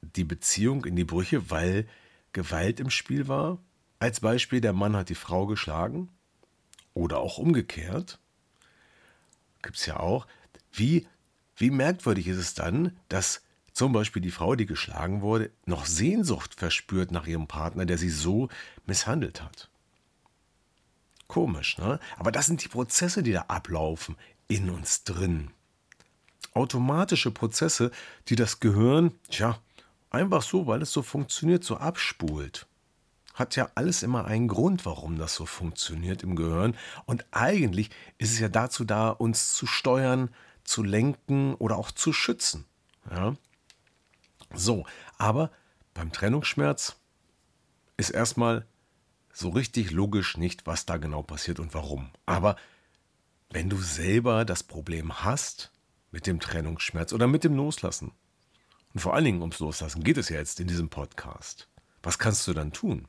die 0.00 0.24
Beziehung 0.24 0.84
in 0.86 0.96
die 0.96 1.04
Brüche, 1.04 1.50
weil 1.50 1.86
Gewalt 2.32 2.80
im 2.80 2.90
Spiel 2.90 3.28
war. 3.28 3.58
Als 3.98 4.20
Beispiel, 4.20 4.60
der 4.60 4.72
Mann 4.72 4.96
hat 4.96 5.10
die 5.10 5.14
Frau 5.14 5.46
geschlagen 5.46 6.08
oder 6.94 7.18
auch 7.18 7.38
umgekehrt. 7.38 8.18
gibt 9.62 9.76
es 9.76 9.86
ja 9.86 10.00
auch. 10.00 10.26
Wie, 10.72 11.06
wie 11.56 11.70
merkwürdig 11.70 12.26
ist 12.26 12.38
es 12.38 12.54
dann, 12.54 12.96
dass 13.08 13.42
zum 13.82 13.92
Beispiel 13.92 14.22
die 14.22 14.30
Frau, 14.30 14.54
die 14.54 14.66
geschlagen 14.66 15.22
wurde, 15.22 15.50
noch 15.66 15.86
Sehnsucht 15.86 16.54
verspürt 16.54 17.10
nach 17.10 17.26
ihrem 17.26 17.48
Partner, 17.48 17.84
der 17.84 17.98
sie 17.98 18.10
so 18.10 18.48
misshandelt 18.86 19.42
hat. 19.42 19.70
Komisch, 21.26 21.78
ne? 21.78 21.98
Aber 22.16 22.30
das 22.30 22.46
sind 22.46 22.62
die 22.62 22.68
Prozesse, 22.68 23.24
die 23.24 23.32
da 23.32 23.46
ablaufen 23.48 24.14
in 24.46 24.70
uns 24.70 25.02
drin. 25.02 25.50
Automatische 26.54 27.32
Prozesse, 27.32 27.90
die 28.28 28.36
das 28.36 28.60
Gehirn, 28.60 29.18
tja, 29.28 29.58
einfach 30.10 30.42
so, 30.42 30.68
weil 30.68 30.82
es 30.82 30.92
so 30.92 31.02
funktioniert, 31.02 31.64
so 31.64 31.76
abspult. 31.76 32.68
Hat 33.34 33.56
ja 33.56 33.68
alles 33.74 34.04
immer 34.04 34.26
einen 34.26 34.46
Grund, 34.46 34.86
warum 34.86 35.18
das 35.18 35.34
so 35.34 35.44
funktioniert 35.44 36.22
im 36.22 36.36
Gehirn. 36.36 36.76
Und 37.04 37.26
eigentlich 37.32 37.90
ist 38.18 38.30
es 38.30 38.38
ja 38.38 38.48
dazu 38.48 38.84
da, 38.84 39.08
uns 39.08 39.54
zu 39.54 39.66
steuern, 39.66 40.30
zu 40.62 40.84
lenken 40.84 41.54
oder 41.56 41.78
auch 41.78 41.90
zu 41.90 42.12
schützen. 42.12 42.64
Ja? 43.10 43.34
So, 44.54 44.84
aber 45.18 45.50
beim 45.94 46.12
Trennungsschmerz 46.12 46.96
ist 47.96 48.10
erstmal 48.10 48.66
so 49.32 49.50
richtig 49.50 49.90
logisch 49.90 50.36
nicht, 50.36 50.66
was 50.66 50.86
da 50.86 50.96
genau 50.96 51.22
passiert 51.22 51.58
und 51.58 51.74
warum. 51.74 52.10
Aber 52.26 52.56
wenn 53.50 53.70
du 53.70 53.78
selber 53.78 54.44
das 54.44 54.62
Problem 54.62 55.24
hast 55.24 55.72
mit 56.10 56.26
dem 56.26 56.40
Trennungsschmerz 56.40 57.12
oder 57.12 57.26
mit 57.26 57.44
dem 57.44 57.54
Loslassen, 57.54 58.12
und 58.94 59.00
vor 59.00 59.14
allen 59.14 59.24
Dingen 59.24 59.40
ums 59.40 59.58
Loslassen 59.58 60.04
geht 60.04 60.18
es 60.18 60.28
ja 60.28 60.36
jetzt 60.36 60.60
in 60.60 60.68
diesem 60.68 60.90
Podcast, 60.90 61.68
was 62.02 62.18
kannst 62.18 62.46
du 62.46 62.52
dann 62.52 62.72
tun? 62.72 63.08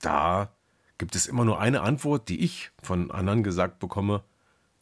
Da 0.00 0.54
gibt 0.98 1.14
es 1.16 1.26
immer 1.26 1.44
nur 1.44 1.60
eine 1.60 1.80
Antwort, 1.80 2.28
die 2.28 2.40
ich 2.40 2.70
von 2.82 3.10
anderen 3.10 3.42
gesagt 3.42 3.78
bekomme, 3.78 4.24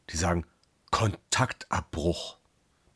die 0.09 0.17
sagen 0.17 0.45
Kontaktabbruch. 0.91 2.40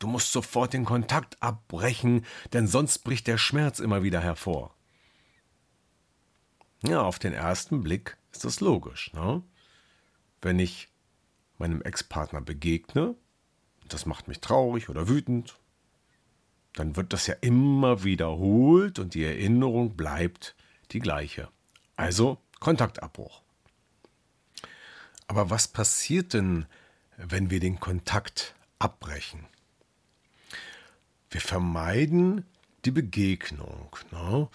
Du 0.05 0.11
musst 0.11 0.33
sofort 0.33 0.75
den 0.75 0.85
Kontakt 0.85 1.43
abbrechen, 1.43 2.27
denn 2.53 2.67
sonst 2.67 2.99
bricht 2.99 3.27
der 3.27 3.39
Schmerz 3.39 3.79
immer 3.79 4.03
wieder 4.03 4.21
hervor. 4.21 4.77
Ja, 6.83 7.01
auf 7.01 7.19
den 7.19 7.33
ersten 7.33 7.83
Blick 7.83 8.19
ist 8.31 8.45
das 8.45 8.61
logisch. 8.61 9.15
Ne? 9.15 9.43
Wenn 10.43 10.59
ich 10.59 10.91
meinem 11.57 11.81
Ex-Partner 11.81 12.43
begegne, 12.43 13.15
das 13.89 14.05
macht 14.05 14.29
mich 14.29 14.43
traurig 14.43 14.91
oder 14.91 15.09
wütend, 15.09 15.59
dann 16.75 16.97
wird 16.97 17.15
das 17.15 17.27
ja 17.27 17.37
immer 17.41 18.05
wiederholt 18.05 18.99
und 18.99 19.15
die 19.15 19.25
Erinnerung 19.25 19.97
bleibt 19.97 20.55
die 20.91 21.01
gleiche. 21.01 21.49
Also 21.97 22.37
Kontaktabbruch. 22.61 23.41
Aber 25.29 25.49
was 25.49 25.67
passiert 25.67 26.35
denn, 26.35 26.67
wenn 27.17 27.49
wir 27.49 27.61
den 27.61 27.81
Kontakt 27.81 28.55
abbrechen? 28.79 29.47
Wir 31.35 31.41
vermeiden 31.41 32.45
die 32.85 32.93
Begegnung 32.93 33.97
ne? 34.13 34.49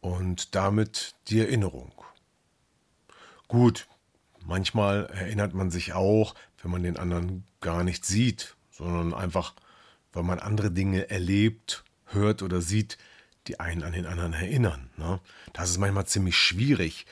und 0.00 0.54
damit 0.54 1.14
die 1.28 1.40
Erinnerung. 1.40 1.92
Gut, 3.48 3.86
manchmal 4.42 5.10
erinnert 5.12 5.52
man 5.52 5.70
sich 5.70 5.92
auch, 5.92 6.34
wenn 6.62 6.70
man 6.70 6.82
den 6.82 6.96
anderen 6.96 7.44
gar 7.60 7.84
nicht 7.84 8.06
sieht, 8.06 8.56
sondern 8.70 9.12
einfach, 9.12 9.52
weil 10.14 10.22
man 10.22 10.38
andere 10.38 10.70
Dinge 10.70 11.10
erlebt, 11.10 11.84
hört 12.06 12.42
oder 12.42 12.62
sieht, 12.62 12.96
die 13.46 13.60
einen 13.60 13.82
an 13.82 13.92
den 13.92 14.06
anderen 14.06 14.32
erinnern. 14.32 14.88
Ne? 14.96 15.20
Das 15.52 15.68
ist 15.68 15.76
manchmal 15.76 16.06
ziemlich 16.06 16.38
schwierig, 16.38 17.04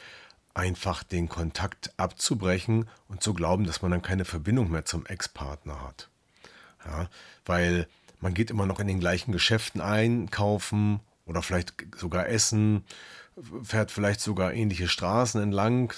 einfach 0.54 1.02
den 1.02 1.28
Kontakt 1.28 1.92
abzubrechen 1.98 2.88
und 3.08 3.22
zu 3.22 3.34
glauben, 3.34 3.66
dass 3.66 3.82
man 3.82 3.90
dann 3.90 4.00
keine 4.00 4.24
Verbindung 4.24 4.70
mehr 4.70 4.86
zum 4.86 5.04
Ex-Partner 5.04 5.82
hat. 5.82 6.08
Ja, 6.86 7.10
weil 7.44 7.86
man 8.24 8.32
geht 8.32 8.50
immer 8.50 8.64
noch 8.64 8.80
in 8.80 8.86
den 8.86 9.00
gleichen 9.00 9.32
Geschäften 9.32 9.82
einkaufen 9.82 11.00
oder 11.26 11.42
vielleicht 11.42 11.74
sogar 11.94 12.26
essen, 12.26 12.82
fährt 13.62 13.90
vielleicht 13.90 14.20
sogar 14.20 14.54
ähnliche 14.54 14.88
Straßen 14.88 15.42
entlang, 15.42 15.92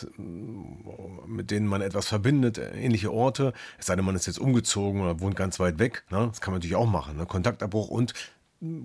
mit 1.28 1.52
denen 1.52 1.68
man 1.68 1.82
etwas 1.82 2.08
verbindet, 2.08 2.58
ähnliche 2.58 3.12
Orte. 3.12 3.52
Es 3.78 3.86
sei 3.86 3.94
denn, 3.94 4.04
man 4.04 4.16
ist 4.16 4.26
jetzt 4.26 4.40
umgezogen 4.40 5.02
oder 5.02 5.20
wohnt 5.20 5.36
ganz 5.36 5.60
weit 5.60 5.78
weg. 5.78 6.02
Ne? 6.10 6.26
Das 6.26 6.40
kann 6.40 6.50
man 6.50 6.58
natürlich 6.58 6.74
auch 6.74 6.90
machen. 6.90 7.16
Ne? 7.16 7.26
Kontaktabbruch 7.26 7.88
und 7.88 8.12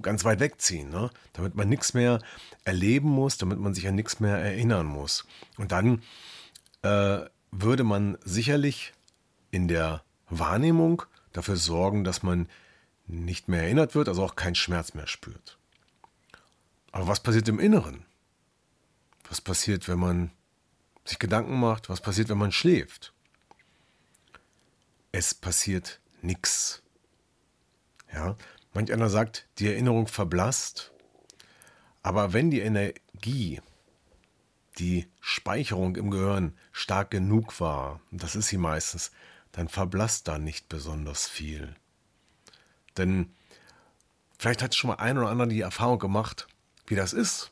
ganz 0.04 0.24
weit 0.24 0.40
wegziehen, 0.40 0.90
ne? 0.90 1.10
damit 1.34 1.56
man 1.56 1.68
nichts 1.68 1.96
mehr 1.96 2.20
erleben 2.64 3.10
muss, 3.10 3.40
damit 3.40 3.58
man 3.58 3.74
sich 3.74 3.88
an 3.88 3.96
nichts 3.96 4.20
mehr 4.20 4.38
erinnern 4.38 4.86
muss. 4.86 5.26
Und 5.58 5.72
dann 5.72 6.04
äh, 6.84 7.22
würde 7.50 7.84
man 7.84 8.20
sicherlich 8.24 8.94
in 9.50 9.68
der 9.68 10.04
Wahrnehmung 10.30 11.02
dafür 11.34 11.56
sorgen, 11.56 12.04
dass 12.04 12.22
man 12.22 12.48
nicht 13.12 13.48
mehr 13.48 13.64
erinnert 13.64 13.96
wird, 13.96 14.08
also 14.08 14.24
auch 14.24 14.36
keinen 14.36 14.56
Schmerz 14.56 14.94
mehr 14.94 15.08
spürt. 15.08 15.58
Aber 16.92 17.08
was 17.08 17.22
passiert 17.22 17.48
im 17.48 17.60
Inneren? 17.60 18.06
Was 19.30 19.42
passiert, 19.42 19.88
wenn 19.88 20.00
man 20.00 20.32
sich 21.06 21.20
Gedanken 21.20 21.60
macht? 21.60 21.90
Was 21.90 22.02
passiert, 22.02 22.30
wenn 22.30 22.38
man 22.38 22.52
schläft? 22.52 23.14
Es 25.12 25.34
passiert 25.34 26.00
nichts. 26.22 26.82
Ja, 28.14 28.36
manch 28.74 28.92
einer 28.92 29.10
sagt, 29.10 29.48
die 29.60 29.68
Erinnerung 29.68 30.08
verblasst. 30.08 30.92
Aber 32.04 32.34
wenn 32.34 32.52
die 32.52 32.60
Energie, 32.60 33.62
die 34.78 35.08
Speicherung 35.20 35.96
im 35.96 36.12
Gehirn 36.12 36.58
stark 36.72 37.12
genug 37.12 37.60
war, 37.60 38.02
das 38.12 38.36
ist 38.36 38.48
sie 38.48 38.58
meistens, 38.58 39.12
dann 39.52 39.68
verblasst 39.68 40.28
da 40.28 40.38
nicht 40.38 40.70
besonders 40.70 41.28
viel. 41.28 41.76
Denn 42.98 43.34
vielleicht 44.38 44.62
hat 44.62 44.76
schon 44.76 44.90
mal 44.90 44.98
ein 44.98 45.18
oder 45.18 45.30
andere 45.30 45.48
die 45.48 45.62
Erfahrung 45.62 46.00
gemacht, 46.00 46.48
wie 46.88 46.96
das 46.96 47.14
ist, 47.14 47.52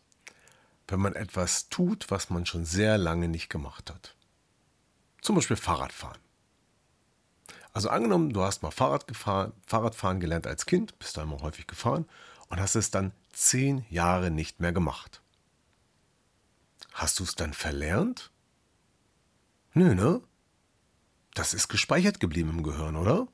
wenn 0.87 0.99
man 0.99 1.15
etwas 1.15 1.69
tut, 1.69 2.09
was 2.11 2.29
man 2.29 2.45
schon 2.45 2.65
sehr 2.65 2.97
lange 2.97 3.27
nicht 3.27 3.49
gemacht 3.49 3.89
hat. 3.89 4.15
Zum 5.21 5.35
Beispiel 5.35 5.57
Fahrradfahren. 5.57 6.19
Also 7.71 7.89
angenommen, 7.89 8.33
du 8.33 8.41
hast 8.41 8.63
mal 8.63 8.71
Fahrrad 8.71 9.07
gefahren, 9.07 9.53
Fahrradfahren 9.65 10.19
gelernt 10.19 10.47
als 10.47 10.65
Kind, 10.65 10.97
bist 10.97 11.17
da 11.17 11.23
immer 11.23 11.39
häufig 11.41 11.67
gefahren 11.67 12.05
und 12.47 12.59
hast 12.59 12.75
es 12.75 12.91
dann 12.91 13.11
zehn 13.31 13.85
Jahre 13.89 14.31
nicht 14.31 14.59
mehr 14.59 14.71
gemacht. 14.73 15.21
Hast 16.93 17.19
du 17.19 17.23
es 17.23 17.35
dann 17.35 17.53
verlernt? 17.53 18.31
Nö, 19.73 19.93
ne? 19.93 20.21
Das 21.35 21.53
ist 21.53 21.67
gespeichert 21.67 22.19
geblieben 22.19 22.49
im 22.49 22.63
Gehirn, 22.63 22.95
oder? 22.95 23.27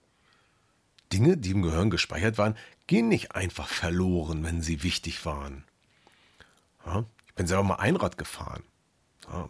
Dinge, 1.12 1.38
die 1.38 1.52
im 1.52 1.62
Gehirn 1.62 1.90
gespeichert 1.90 2.38
waren, 2.38 2.58
gehen 2.88 3.08
nicht 3.08 3.36
einfach 3.36 3.68
verloren, 3.68 4.44
wenn 4.44 4.62
sie 4.62 4.84
wichtig 4.84 5.26
waren. 5.26 5.64
Ja, 6.86 7.06
ich 7.28 7.34
bin 7.34 7.48
selber 7.48 7.64
mal 7.64 7.76
Einrad 7.76 8.18
gefahren. 8.18 8.64
Ja, 9.28 9.50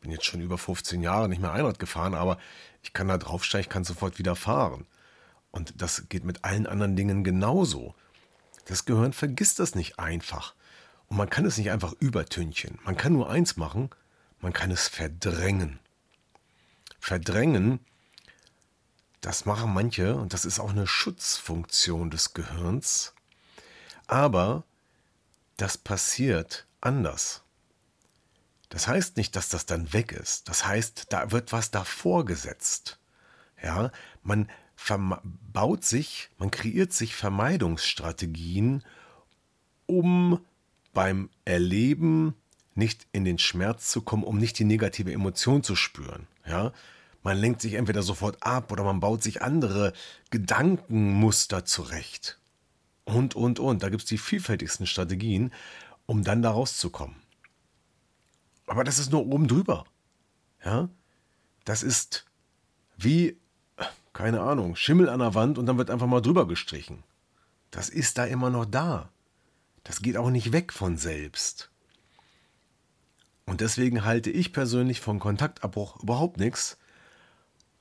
bin 0.00 0.10
jetzt 0.10 0.24
schon 0.24 0.40
über 0.40 0.58
15 0.58 1.02
Jahre 1.02 1.28
nicht 1.28 1.40
mehr 1.40 1.52
Einrad 1.52 1.78
gefahren, 1.78 2.14
aber 2.14 2.38
ich 2.82 2.92
kann 2.92 3.08
da 3.08 3.18
draufsteigen, 3.18 3.62
ich 3.62 3.68
kann 3.70 3.84
sofort 3.84 4.18
wieder 4.18 4.36
fahren. 4.36 4.86
Und 5.50 5.80
das 5.80 6.08
geht 6.08 6.24
mit 6.24 6.44
allen 6.44 6.66
anderen 6.66 6.96
Dingen 6.96 7.24
genauso. 7.24 7.94
Das 8.66 8.84
Gehirn 8.84 9.12
vergisst 9.12 9.58
das 9.58 9.74
nicht 9.74 9.98
einfach. 9.98 10.54
Und 11.08 11.16
man 11.16 11.30
kann 11.30 11.44
es 11.44 11.58
nicht 11.58 11.70
einfach 11.70 11.92
übertünchen. 12.00 12.78
Man 12.84 12.96
kann 12.96 13.12
nur 13.12 13.30
eins 13.30 13.56
machen, 13.56 13.90
man 14.40 14.52
kann 14.52 14.70
es 14.70 14.88
verdrängen. 14.88 15.78
Verdrängen 16.98 17.80
das 19.22 19.46
machen 19.46 19.72
manche 19.72 20.16
und 20.16 20.34
das 20.34 20.44
ist 20.44 20.60
auch 20.60 20.70
eine 20.70 20.86
Schutzfunktion 20.86 22.10
des 22.10 22.34
Gehirns. 22.34 23.14
Aber 24.06 24.64
das 25.56 25.78
passiert 25.78 26.66
anders. 26.80 27.42
Das 28.68 28.88
heißt 28.88 29.16
nicht, 29.16 29.36
dass 29.36 29.48
das 29.48 29.64
dann 29.64 29.92
weg 29.92 30.12
ist. 30.12 30.48
Das 30.48 30.66
heißt, 30.66 31.06
da 31.10 31.30
wird 31.30 31.52
was 31.52 31.70
davor 31.70 32.24
gesetzt. 32.24 32.98
Ja, 33.62 33.92
man 34.22 34.48
baut 35.52 35.84
sich, 35.84 36.30
man 36.38 36.50
kreiert 36.50 36.92
sich 36.92 37.14
Vermeidungsstrategien, 37.14 38.82
um 39.86 40.44
beim 40.92 41.30
Erleben 41.44 42.34
nicht 42.74 43.06
in 43.12 43.24
den 43.24 43.38
Schmerz 43.38 43.88
zu 43.88 44.02
kommen, 44.02 44.24
um 44.24 44.38
nicht 44.38 44.58
die 44.58 44.64
negative 44.64 45.12
Emotion 45.12 45.62
zu 45.62 45.76
spüren. 45.76 46.26
Ja, 46.44 46.72
man 47.22 47.38
lenkt 47.38 47.60
sich 47.60 47.74
entweder 47.74 48.02
sofort 48.02 48.42
ab 48.42 48.72
oder 48.72 48.82
man 48.84 49.00
baut 49.00 49.22
sich 49.22 49.42
andere 49.42 49.92
Gedankenmuster 50.30 51.64
zurecht. 51.64 52.38
Und, 53.04 53.34
und, 53.34 53.58
und. 53.58 53.82
Da 53.82 53.88
gibt 53.88 54.02
es 54.02 54.08
die 54.08 54.18
vielfältigsten 54.18 54.86
Strategien, 54.86 55.52
um 56.06 56.24
dann 56.24 56.42
da 56.42 56.50
rauszukommen. 56.50 57.16
Aber 58.66 58.84
das 58.84 58.98
ist 58.98 59.12
nur 59.12 59.26
oben 59.26 59.48
drüber. 59.48 59.84
Ja? 60.64 60.88
Das 61.64 61.82
ist 61.82 62.26
wie, 62.96 63.38
keine 64.12 64.40
Ahnung, 64.40 64.76
Schimmel 64.76 65.08
an 65.08 65.20
der 65.20 65.34
Wand 65.34 65.58
und 65.58 65.66
dann 65.66 65.78
wird 65.78 65.90
einfach 65.90 66.06
mal 66.06 66.20
drüber 66.20 66.46
gestrichen. 66.46 67.02
Das 67.70 67.88
ist 67.88 68.18
da 68.18 68.24
immer 68.24 68.50
noch 68.50 68.66
da. 68.66 69.10
Das 69.84 70.02
geht 70.02 70.16
auch 70.16 70.30
nicht 70.30 70.52
weg 70.52 70.72
von 70.72 70.96
selbst. 70.96 71.70
Und 73.46 73.60
deswegen 73.60 74.04
halte 74.04 74.30
ich 74.30 74.52
persönlich 74.52 75.00
von 75.00 75.18
Kontaktabbruch 75.18 76.02
überhaupt 76.02 76.38
nichts, 76.38 76.78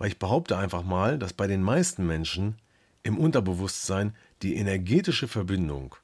weil 0.01 0.07
ich 0.07 0.17
behaupte 0.17 0.57
einfach 0.57 0.81
mal, 0.81 1.19
dass 1.19 1.31
bei 1.31 1.45
den 1.45 1.61
meisten 1.61 2.07
Menschen 2.07 2.57
im 3.03 3.19
Unterbewusstsein 3.19 4.15
die 4.41 4.55
energetische 4.55 5.27
Verbindung, 5.27 5.95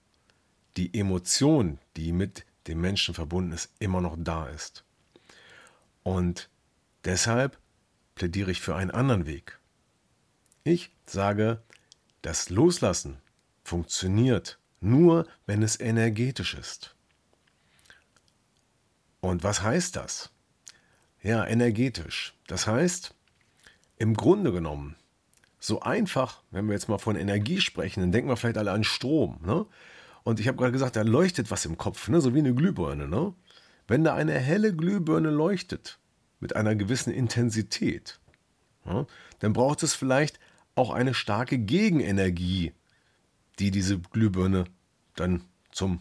die 0.78 0.94
Emotion, 0.94 1.80
die 1.96 2.12
mit 2.12 2.46
dem 2.68 2.80
Menschen 2.80 3.16
verbunden 3.16 3.54
ist, 3.54 3.72
immer 3.80 4.00
noch 4.00 4.16
da 4.20 4.50
ist. 4.50 4.84
Und 6.04 6.48
deshalb 7.06 7.58
plädiere 8.14 8.52
ich 8.52 8.62
für 8.62 8.76
einen 8.76 8.92
anderen 8.92 9.26
Weg. 9.26 9.58
Ich 10.64 10.92
sage, 11.08 11.64
das 12.22 12.52
Loslassen 12.52 13.18
funktioniert 13.64 14.60
nur, 14.80 15.26
wenn 15.48 15.64
es 15.64 15.80
energetisch 15.80 16.54
ist. 16.54 16.96
Und 19.22 19.44
was 19.44 19.64
heißt 19.64 19.96
das? 19.96 20.30
Ja, 21.24 21.48
energetisch. 21.48 22.36
Das 22.46 22.68
heißt, 22.68 23.16
im 23.98 24.14
Grunde 24.16 24.52
genommen, 24.52 24.96
so 25.60 25.82
einfach, 25.82 26.44
wenn 26.52 26.68
wir 26.68 26.74
jetzt 26.74 26.88
mal 26.88 26.98
von 26.98 27.16
Energie 27.16 27.62
sprechen, 27.62 28.02
dann 28.02 28.12
denken 28.12 28.30
wir 28.30 28.38
vielleicht 28.38 28.58
alle 28.58 28.72
an 28.72 28.84
Strom. 28.84 29.40
Ne? 29.44 29.66
Und 30.24 30.40
ich 30.40 30.48
habe 30.48 30.58
gerade 30.58 30.72
gesagt, 30.72 30.96
da 30.96 31.02
leuchtet 31.02 31.50
was 31.52 31.66
im 31.66 31.78
Kopf, 31.78 32.08
ne? 32.10 32.22
so 32.22 32.34
wie 32.34 32.40
eine 32.40 32.54
Glühbirne. 32.54 33.08
Ne? 33.08 33.34
Wenn 33.88 34.04
da 34.04 34.14
eine 34.14 34.34
helle 34.34 34.76
Glühbirne 34.76 35.30
leuchtet, 35.30 36.00
mit 36.40 36.56
einer 36.56 36.76
gewissen 36.76 37.12
Intensität, 37.12 38.20
ja, 38.86 39.06
dann 39.40 39.54
braucht 39.54 39.84
es 39.84 39.94
vielleicht 39.94 40.40
auch 40.76 40.92
eine 40.92 41.14
starke 41.14 41.58
Gegenenergie, 41.58 42.74
die 43.60 43.72
diese 43.72 44.00
Glühbirne 44.00 44.66
dann 45.16 45.44
zum 45.72 46.00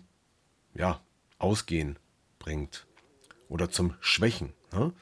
ja, 0.74 1.00
Ausgehen 1.38 1.98
bringt 2.38 2.86
oder 3.48 3.70
zum 3.70 3.94
Schwächen. 4.00 4.52
Ne? 4.72 4.92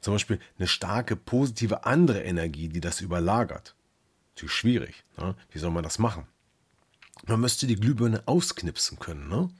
Zum 0.00 0.14
Beispiel 0.14 0.40
eine 0.58 0.66
starke, 0.68 1.16
positive 1.16 1.84
andere 1.84 2.22
Energie, 2.22 2.68
die 2.68 2.80
das 2.80 3.00
überlagert. 3.00 3.74
Natürlich 4.34 4.54
schwierig. 4.54 5.04
Ne? 5.18 5.34
Wie 5.50 5.58
soll 5.58 5.70
man 5.70 5.84
das 5.84 5.98
machen? 5.98 6.26
Man 7.26 7.40
müsste 7.40 7.66
die 7.66 7.76
Glühbirne 7.76 8.22
ausknipsen 8.26 8.98
können. 8.98 9.28
Ne? 9.28 9.50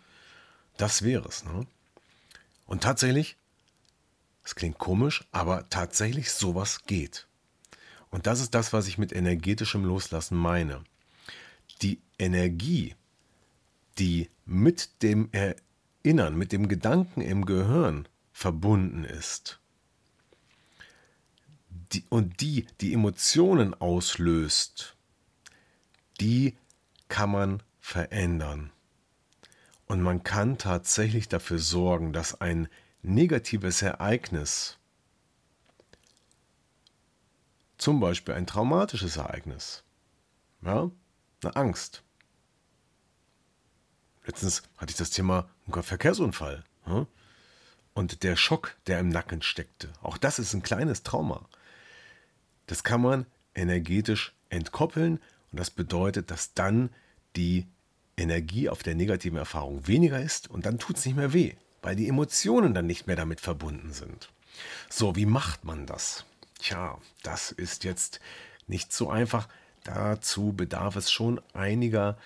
Das 0.79 1.03
wäre 1.03 1.29
es. 1.29 1.45
Ne? 1.45 1.67
Und 2.67 2.83
tatsächlich, 2.83 3.37
es 4.45 4.55
klingt 4.55 4.79
komisch, 4.79 5.25
aber 5.31 5.69
tatsächlich 5.69 6.33
sowas 6.33 6.85
geht. 6.87 7.27
Und 8.11 8.27
das 8.27 8.41
ist 8.41 8.55
das, 8.55 8.73
was 8.73 8.89
ich 8.89 8.99
mit 8.99 9.13
energetischem 9.13 9.85
Loslassen 9.85 10.37
meine. 10.37 10.83
Die 11.83 12.01
Energie, 12.19 12.95
die 13.99 14.31
mit 14.47 15.03
dem 15.03 15.29
Erinnern, 15.33 16.37
mit 16.37 16.53
dem 16.53 16.69
Gedanken 16.69 17.21
im 17.21 17.45
Gehirn 17.45 18.09
verbunden 18.33 19.05
ist, 19.05 19.60
die, 21.93 22.05
und 22.09 22.41
die 22.41 22.67
die 22.81 22.93
Emotionen 22.93 23.75
auslöst, 23.75 24.97
die 26.21 26.57
kann 27.09 27.31
man 27.31 27.63
verändern. 27.81 28.71
Und 29.87 30.03
man 30.03 30.23
kann 30.23 30.59
tatsächlich 30.59 31.29
dafür 31.29 31.59
sorgen, 31.59 32.13
dass 32.13 32.41
ein 32.41 32.69
negatives 33.03 33.83
Ereignis, 33.83 34.79
zum 37.77 37.99
Beispiel 37.99 38.35
ein 38.35 38.47
traumatisches 38.47 39.17
Ereignis, 39.17 39.83
ja, 40.63 40.91
eine 41.43 41.57
Angst. 41.57 42.03
Letztens 44.25 44.63
hatte 44.77 44.91
ich 44.91 44.97
das 44.97 45.11
Thema 45.11 45.49
Verkehrsunfall. 45.69 46.65
Ja, 46.87 47.07
und 47.95 48.23
der 48.23 48.37
Schock, 48.37 48.77
der 48.87 49.01
im 49.01 49.09
Nacken 49.09 49.43
steckte, 49.43 49.93
auch 50.03 50.19
das 50.19 50.39
ist 50.39 50.55
ein 50.55 50.63
kleines 50.63 51.03
Trauma. 51.03 51.49
Das 52.71 52.85
kann 52.85 53.01
man 53.01 53.27
energetisch 53.53 54.33
entkoppeln 54.49 55.19
und 55.51 55.59
das 55.59 55.71
bedeutet, 55.71 56.31
dass 56.31 56.55
dann 56.55 56.91
die 57.35 57.67
Energie 58.17 58.69
auf 58.69 58.85
der 58.85 58.95
negativen 58.95 59.39
Erfahrung 59.39 59.89
weniger 59.89 60.23
ist 60.23 60.49
und 60.49 60.67
dann 60.67 60.79
tut 60.79 60.97
es 60.97 61.05
nicht 61.05 61.17
mehr 61.17 61.33
weh, 61.33 61.55
weil 61.83 61.97
die 61.97 62.07
Emotionen 62.07 62.73
dann 62.73 62.87
nicht 62.87 63.09
mehr 63.09 63.17
damit 63.17 63.41
verbunden 63.41 63.93
sind. 63.93 64.31
So, 64.89 65.17
wie 65.17 65.27
macht 65.27 65.65
man 65.65 65.87
das? 65.87 66.25
Tja, 66.61 66.97
das 67.25 67.51
ist 67.51 67.83
jetzt 67.83 68.21
nicht 68.69 68.93
so 68.93 69.11
einfach. 69.11 69.49
Dazu 69.83 70.53
bedarf 70.53 70.95
es 70.95 71.11
schon 71.11 71.41
einiger 71.55 72.19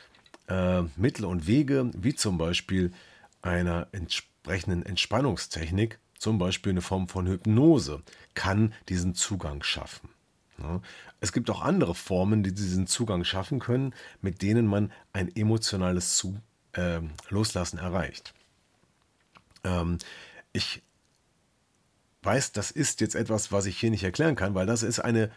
äh, 0.49 0.83
Mittel 0.97 1.25
und 1.25 1.47
Wege, 1.47 1.91
wie 1.97 2.15
zum 2.15 2.37
Beispiel 2.37 2.93
einer 3.41 3.87
entsprechenden 3.93 4.85
Entspannungstechnik, 4.85 5.99
zum 6.19 6.37
Beispiel 6.37 6.73
eine 6.73 6.83
Form 6.83 7.09
von 7.09 7.27
Hypnose, 7.27 8.03
kann 8.35 8.75
diesen 8.91 9.15
Zugang 9.15 9.63
schaffen. 9.63 10.14
Es 11.21 11.33
gibt 11.33 11.51
auch 11.51 11.63
andere 11.63 11.95
Formen, 11.95 12.43
die 12.43 12.55
diesen 12.55 12.87
Zugang 12.87 13.25
schaffen 13.25 13.59
können, 13.59 13.95
mit 14.21 14.43
denen 14.43 14.67
man 14.67 14.93
ein 15.13 15.35
emotionales 15.35 16.17
Zu 16.17 16.41
äh, 16.73 17.01
Loslassen 17.29 17.79
erreicht. 17.79 18.35
Ähm, 19.65 19.99
ich 20.53 20.83
weiß, 22.23 22.53
das 22.53 22.71
ist 22.71 23.01
jetzt 23.01 23.15
etwas, 23.15 23.53
was 23.53 23.67
ich 23.67 23.79
hier 23.79 23.91
nicht 23.91 24.05
erklären 24.05 24.37
kann, 24.37 24.55
weil 24.55 24.67
das 24.67 24.83
ist 24.83 25.01
eine 25.01 25.31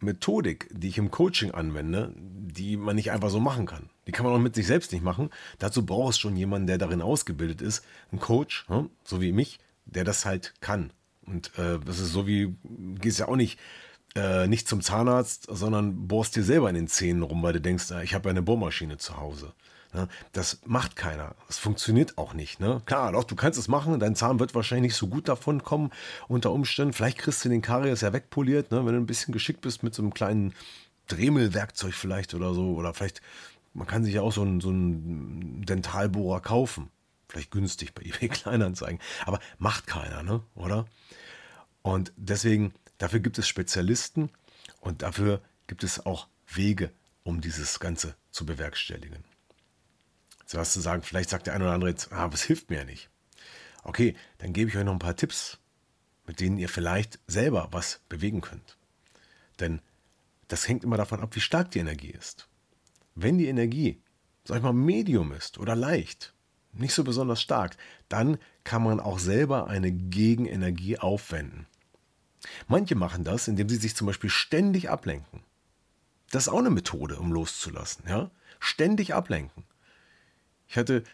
Methodik, 0.00 0.68
die 0.72 0.88
ich 0.88 0.98
im 0.98 1.10
Coaching 1.10 1.52
anwende, 1.52 2.12
die 2.16 2.76
man 2.76 2.96
nicht 2.96 3.10
einfach 3.10 3.30
so 3.30 3.40
machen 3.40 3.66
kann. 3.66 3.90
Die 4.06 4.12
kann 4.12 4.26
man 4.26 4.34
auch 4.34 4.40
mit 4.40 4.54
sich 4.54 4.66
selbst 4.66 4.92
nicht 4.92 5.04
machen. 5.04 5.30
Dazu 5.58 5.86
braucht 5.86 6.10
es 6.10 6.18
schon 6.18 6.36
jemanden, 6.36 6.66
der 6.66 6.78
darin 6.78 7.02
ausgebildet 7.02 7.62
ist, 7.62 7.84
ein 8.12 8.20
Coach, 8.20 8.66
hm, 8.68 8.90
so 9.04 9.20
wie 9.20 9.32
mich, 9.32 9.58
der 9.86 10.04
das 10.04 10.24
halt 10.24 10.54
kann. 10.60 10.92
Und 11.26 11.56
äh, 11.58 11.78
das 11.84 12.00
ist 12.00 12.12
so 12.12 12.26
wie, 12.26 12.54
gehst 13.00 13.18
ja 13.18 13.28
auch 13.28 13.36
nicht 13.36 13.58
äh, 14.16 14.46
nicht 14.46 14.68
zum 14.68 14.80
Zahnarzt, 14.80 15.46
sondern 15.50 16.06
bohrst 16.06 16.36
dir 16.36 16.44
selber 16.44 16.68
in 16.68 16.76
den 16.76 16.88
Zähnen 16.88 17.22
rum, 17.22 17.42
weil 17.42 17.52
du 17.52 17.60
denkst, 17.60 17.90
ah, 17.92 18.02
ich 18.02 18.14
habe 18.14 18.28
ja 18.28 18.30
eine 18.30 18.42
Bohrmaschine 18.42 18.96
zu 18.96 19.16
Hause. 19.16 19.52
Ne? 19.92 20.08
Das 20.32 20.60
macht 20.64 20.96
keiner. 20.96 21.34
Das 21.46 21.58
funktioniert 21.58 22.18
auch 22.18 22.34
nicht. 22.34 22.60
Ne? 22.60 22.82
Klar, 22.86 23.12
doch, 23.12 23.24
du 23.24 23.36
kannst 23.36 23.58
es 23.58 23.68
machen. 23.68 23.98
Dein 24.00 24.16
Zahn 24.16 24.40
wird 24.40 24.54
wahrscheinlich 24.54 24.92
nicht 24.92 24.96
so 24.96 25.06
gut 25.06 25.28
davon 25.28 25.62
kommen 25.62 25.90
unter 26.28 26.52
Umständen. 26.52 26.92
Vielleicht 26.92 27.18
kriegst 27.18 27.44
du 27.44 27.48
den 27.48 27.62
Karies 27.62 28.02
ja 28.02 28.12
wegpoliert, 28.12 28.70
ne? 28.70 28.84
wenn 28.84 28.94
du 28.94 29.00
ein 29.00 29.06
bisschen 29.06 29.32
geschickt 29.32 29.60
bist 29.60 29.82
mit 29.82 29.94
so 29.94 30.02
einem 30.02 30.12
kleinen 30.12 30.52
Dremelwerkzeug 31.08 31.94
vielleicht 31.94 32.34
oder 32.34 32.54
so. 32.54 32.74
Oder 32.74 32.92
vielleicht, 32.92 33.22
man 33.72 33.86
kann 33.86 34.04
sich 34.04 34.14
ja 34.14 34.22
auch 34.22 34.32
so 34.32 34.42
einen, 34.42 34.60
so 34.60 34.68
einen 34.68 35.64
Dentalbohrer 35.64 36.40
kaufen. 36.40 36.90
Vielleicht 37.28 37.50
günstig 37.50 37.94
bei 37.94 38.02
eBay 38.02 38.28
Kleinanzeigen. 38.28 39.00
Aber 39.26 39.38
macht 39.58 39.86
keiner, 39.86 40.22
ne? 40.22 40.40
oder? 40.54 40.86
Und 41.82 42.12
deswegen 42.16 42.72
Dafür 43.04 43.20
gibt 43.20 43.36
es 43.38 43.46
Spezialisten 43.46 44.30
und 44.80 45.02
dafür 45.02 45.42
gibt 45.66 45.84
es 45.84 46.06
auch 46.06 46.26
Wege, 46.46 46.90
um 47.22 47.42
dieses 47.42 47.78
Ganze 47.78 48.16
zu 48.30 48.46
bewerkstelligen. 48.46 49.22
So 50.46 50.56
was 50.56 50.72
zu 50.72 50.80
sagen, 50.80 51.02
vielleicht 51.02 51.28
sagt 51.28 51.46
der 51.46 51.52
eine 51.52 51.64
oder 51.64 51.74
andere 51.74 51.90
jetzt, 51.90 52.10
ah, 52.14 52.32
was 52.32 52.44
hilft 52.44 52.70
mir 52.70 52.78
ja 52.78 52.84
nicht. 52.86 53.10
Okay, 53.82 54.16
dann 54.38 54.54
gebe 54.54 54.70
ich 54.70 54.76
euch 54.78 54.84
noch 54.84 54.94
ein 54.94 55.00
paar 55.00 55.16
Tipps, 55.16 55.58
mit 56.26 56.40
denen 56.40 56.56
ihr 56.56 56.70
vielleicht 56.70 57.18
selber 57.26 57.68
was 57.72 58.00
bewegen 58.08 58.40
könnt. 58.40 58.78
Denn 59.60 59.82
das 60.48 60.66
hängt 60.66 60.82
immer 60.82 60.96
davon 60.96 61.20
ab, 61.20 61.36
wie 61.36 61.40
stark 61.40 61.72
die 61.72 61.80
Energie 61.80 62.10
ist. 62.10 62.48
Wenn 63.14 63.36
die 63.36 63.48
Energie, 63.48 64.00
sag 64.44 64.56
ich 64.56 64.62
mal, 64.62 64.72
medium 64.72 65.32
ist 65.32 65.58
oder 65.58 65.76
leicht, 65.76 66.32
nicht 66.72 66.94
so 66.94 67.04
besonders 67.04 67.42
stark, 67.42 67.76
dann 68.08 68.38
kann 68.64 68.82
man 68.82 68.98
auch 68.98 69.18
selber 69.18 69.66
eine 69.66 69.92
Gegenenergie 69.92 70.98
aufwenden. 70.98 71.66
Manche 72.68 72.94
machen 72.94 73.24
das, 73.24 73.48
indem 73.48 73.68
sie 73.68 73.76
sich 73.76 73.94
zum 73.94 74.06
Beispiel 74.06 74.30
ständig 74.30 74.90
ablenken. 74.90 75.42
Das 76.30 76.46
ist 76.46 76.52
auch 76.52 76.58
eine 76.58 76.70
Methode, 76.70 77.18
um 77.18 77.32
loszulassen. 77.32 78.04
Ja? 78.08 78.30
Ständig 78.58 79.14
ablenken. 79.14 79.64
Ich 80.68 80.76
hatte 80.76 81.04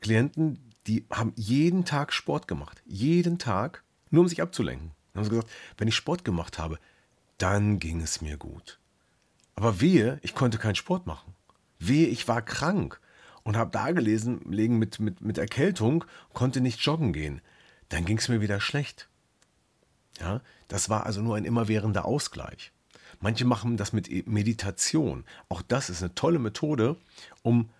Klienten, 0.00 0.72
die 0.86 1.06
haben 1.10 1.32
jeden 1.36 1.84
Tag 1.84 2.12
Sport 2.12 2.48
gemacht. 2.48 2.82
Jeden 2.86 3.38
Tag, 3.38 3.84
nur 4.10 4.22
um 4.22 4.28
sich 4.28 4.42
abzulenken. 4.42 4.92
Dann 5.12 5.20
haben 5.20 5.24
sie 5.24 5.30
gesagt, 5.30 5.50
wenn 5.76 5.88
ich 5.88 5.96
Sport 5.96 6.24
gemacht 6.24 6.58
habe, 6.58 6.78
dann 7.38 7.78
ging 7.78 8.00
es 8.00 8.20
mir 8.20 8.36
gut. 8.36 8.78
Aber 9.54 9.80
wehe, 9.80 10.18
ich 10.22 10.34
konnte 10.34 10.58
keinen 10.58 10.74
Sport 10.74 11.06
machen. 11.06 11.34
Wehe, 11.78 12.06
ich 12.06 12.28
war 12.28 12.42
krank 12.42 13.00
und 13.42 13.56
habe 13.56 13.70
da 13.70 13.90
gelesen, 13.90 14.40
legen 14.50 14.78
mit, 14.78 15.00
mit, 15.00 15.20
mit 15.20 15.38
Erkältung, 15.38 16.04
konnte 16.32 16.60
nicht 16.60 16.80
joggen 16.80 17.12
gehen. 17.12 17.40
Dann 17.88 18.04
ging 18.04 18.18
es 18.18 18.28
mir 18.28 18.40
wieder 18.40 18.60
schlecht. 18.60 19.08
Ja, 20.20 20.40
das 20.68 20.88
war 20.88 21.06
also 21.06 21.20
nur 21.22 21.36
ein 21.36 21.44
immerwährender 21.44 22.04
Ausgleich. 22.04 22.72
Manche 23.20 23.44
machen 23.44 23.76
das 23.76 23.92
mit 23.92 24.10
e- 24.10 24.24
Meditation. 24.26 25.24
Auch 25.48 25.62
das 25.62 25.90
ist 25.90 26.02
eine 26.02 26.14
tolle 26.14 26.38
Methode, 26.38 26.96
um 27.42 27.70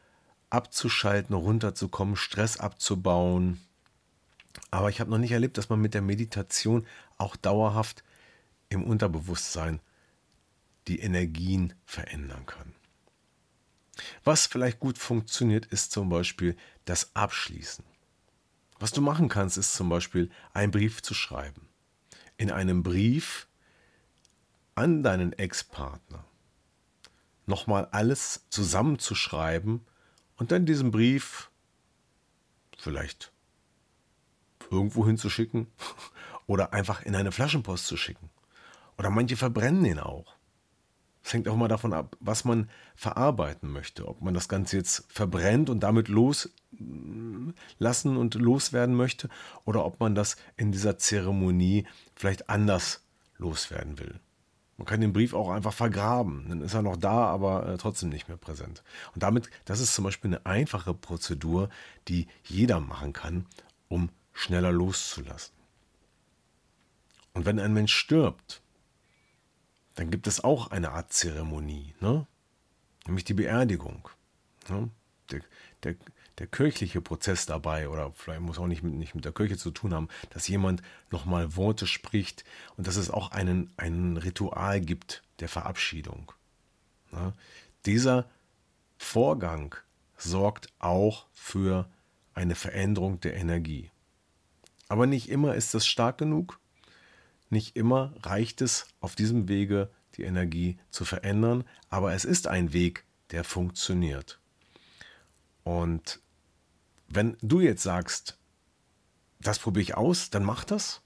abzuschalten, 0.51 1.35
runterzukommen, 1.35 2.17
Stress 2.17 2.59
abzubauen. 2.59 3.61
Aber 4.71 4.89
ich 4.89 5.01
habe 5.01 5.11
noch 5.11 5.19
nicht 5.19 5.33
erlebt, 5.33 5.59
dass 5.59 5.69
man 5.69 5.81
mit 5.81 5.95
der 5.95 6.03
Meditation 6.03 6.87
auch 7.19 7.37
dauerhaft 7.37 8.05
im 8.69 8.85
Unterbewusstsein 8.85 9.81
die 10.89 11.01
Energien 11.01 11.75
verändern 11.85 12.47
kann. 12.47 12.75
Was 14.25 14.47
vielleicht 14.47 14.81
gut 14.81 14.99
funktioniert, 14.99 15.67
ist 15.67 15.93
zum 15.93 16.09
Beispiel 16.09 16.57
das 16.85 17.15
Abschließen. 17.15 17.85
Was 18.79 18.93
du 18.93 19.01
machen 19.01 19.29
kannst, 19.29 19.59
ist 19.59 19.75
zum 19.75 19.89
Beispiel 19.89 20.31
einen 20.53 20.73
Brief 20.73 21.03
zu 21.03 21.15
schreiben 21.15 21.72
in 22.43 22.51
einem 22.51 22.83
Brief 22.83 23.47
an 24.75 25.05
deinen 25.05 25.33
Ex-Partner 25.33 26.25
nochmal 27.47 27.87
alles 27.93 28.47
zusammenzuschreiben 28.51 29.87
und 30.39 30.51
dann 30.51 30.67
diesen 30.67 30.91
Brief 30.91 31.53
vielleicht 32.77 33.33
irgendwo 34.73 35.07
hinzuschicken 35.07 35.69
oder 36.49 36.73
einfach 36.73 37.03
in 37.05 37.15
eine 37.15 37.31
Flaschenpost 37.31 37.87
zu 37.87 37.97
schicken. 37.97 38.29
Oder 38.99 39.11
manche 39.11 39.37
verbrennen 39.37 39.85
ihn 39.85 40.01
auch. 40.01 40.35
Es 41.25 41.33
hängt 41.33 41.49
auch 41.49 41.57
mal 41.57 41.69
davon 41.69 41.93
ab, 41.93 42.17
was 42.21 42.45
man 42.45 42.69
verarbeiten 42.97 43.71
möchte. 43.71 44.09
Ob 44.09 44.23
man 44.23 44.35
das 44.35 44.49
Ganze 44.49 44.77
jetzt 44.77 45.05
verbrennt 45.09 45.71
und 45.71 45.81
damit 45.81 46.09
loslassen 46.09 47.55
und 48.17 48.35
loswerden 48.35 48.95
möchte 48.95 49.29
oder 49.65 49.85
ob 49.85 50.01
man 50.01 50.15
das 50.15 50.37
in 50.57 50.73
dieser 50.73 50.99
Zeremonie 50.99 51.87
vielleicht 52.17 52.49
anders 52.49 53.05
loswerden 53.39 53.99
will. 53.99 54.21
Man 54.79 54.87
kann 54.87 55.01
den 55.01 55.13
Brief 55.13 55.33
auch 55.33 55.51
einfach 55.51 55.73
vergraben. 55.73 56.47
Dann 56.49 56.61
ist 56.61 56.75
er 56.75 56.83
noch 56.83 56.97
da, 56.97 57.27
aber 57.27 57.69
äh, 57.69 57.79
trotzdem 57.79 58.09
nicht 58.09 58.27
mehr 58.27 58.37
präsent. 58.37 58.83
Und 59.15 59.23
damit, 59.23 59.49
das 59.65 59.79
ist 59.79 59.95
zum 59.95 60.05
Beispiel 60.05 60.31
eine 60.31 60.45
einfache 60.45 60.93
Prozedur, 60.93 61.69
die 62.09 62.27
jeder 62.43 62.81
machen 62.81 63.13
kann, 63.13 63.47
um 63.89 64.11
schneller 64.33 64.73
loszulassen. 64.73 65.55
Und 67.35 67.47
wenn 67.47 67.61
ein 67.61 67.73
Mensch 67.73 67.95
stirbt, 67.95 68.63
dann 69.95 70.11
gibt 70.11 70.27
es 70.27 70.43
auch 70.43 70.71
eine 70.71 70.93
Art 70.93 71.13
Zeremonie, 71.13 71.95
ne? 72.01 72.27
nämlich 73.07 73.25
die 73.25 73.35
Beerdigung. 73.35 74.09
Ne? 74.69 74.91
Der, 75.31 75.41
der, 75.83 75.97
der 76.39 76.47
kirchliche 76.47 77.01
Prozess 77.01 77.47
dabei, 77.47 77.89
oder 77.89 78.13
vielleicht 78.15 78.41
muss 78.41 78.59
auch 78.59 78.67
nicht 78.67 78.83
mit, 78.83 78.95
nicht 78.95 79.15
mit 79.15 79.25
der 79.25 79.33
Kirche 79.33 79.57
zu 79.57 79.71
tun 79.71 79.93
haben, 79.93 80.09
dass 80.31 80.49
jemand 80.49 80.83
nochmal 81.11 81.57
Worte 81.57 81.87
spricht 81.87 82.45
und 82.77 82.87
dass 82.87 82.97
es 82.97 83.11
auch 83.11 83.33
einen, 83.33 83.73
ein 83.77 84.17
Ritual 84.17 84.81
gibt 84.81 85.23
der 85.41 85.49
Verabschiedung. 85.49 86.33
Ne? 87.11 87.33
Dieser 87.85 88.29
Vorgang 88.97 89.75
sorgt 90.17 90.73
auch 90.79 91.27
für 91.33 91.89
eine 92.35 92.55
Veränderung 92.55 93.21
der 93.21 93.37
Energie. 93.37 93.91
Aber 94.89 95.07
nicht 95.07 95.29
immer 95.29 95.55
ist 95.55 95.75
das 95.75 95.87
stark 95.87 96.19
genug 96.19 96.61
nicht 97.53 97.77
immer 97.77 98.15
reicht 98.23 98.61
es 98.61 98.87
auf 99.01 99.15
diesem 99.15 99.49
Wege, 99.49 99.91
die 100.17 100.25
Energie 100.25 100.79
zu 100.91 101.05
verändern, 101.05 101.65
aber 101.89 102.13
es 102.15 102.25
ist 102.25 102.47
ein 102.47 102.73
Weg, 102.73 103.05
der 103.31 103.45
funktioniert. 103.45 104.39
Und 105.65 106.21
wenn 107.09 107.37
du 107.41 107.61
jetzt 107.61 107.83
sagst, 107.83 108.39
das 109.41 109.59
probiere 109.59 109.83
ich 109.83 109.97
aus, 109.97 110.31
dann 110.31 110.45
mach 110.45 110.65
das 110.65 111.03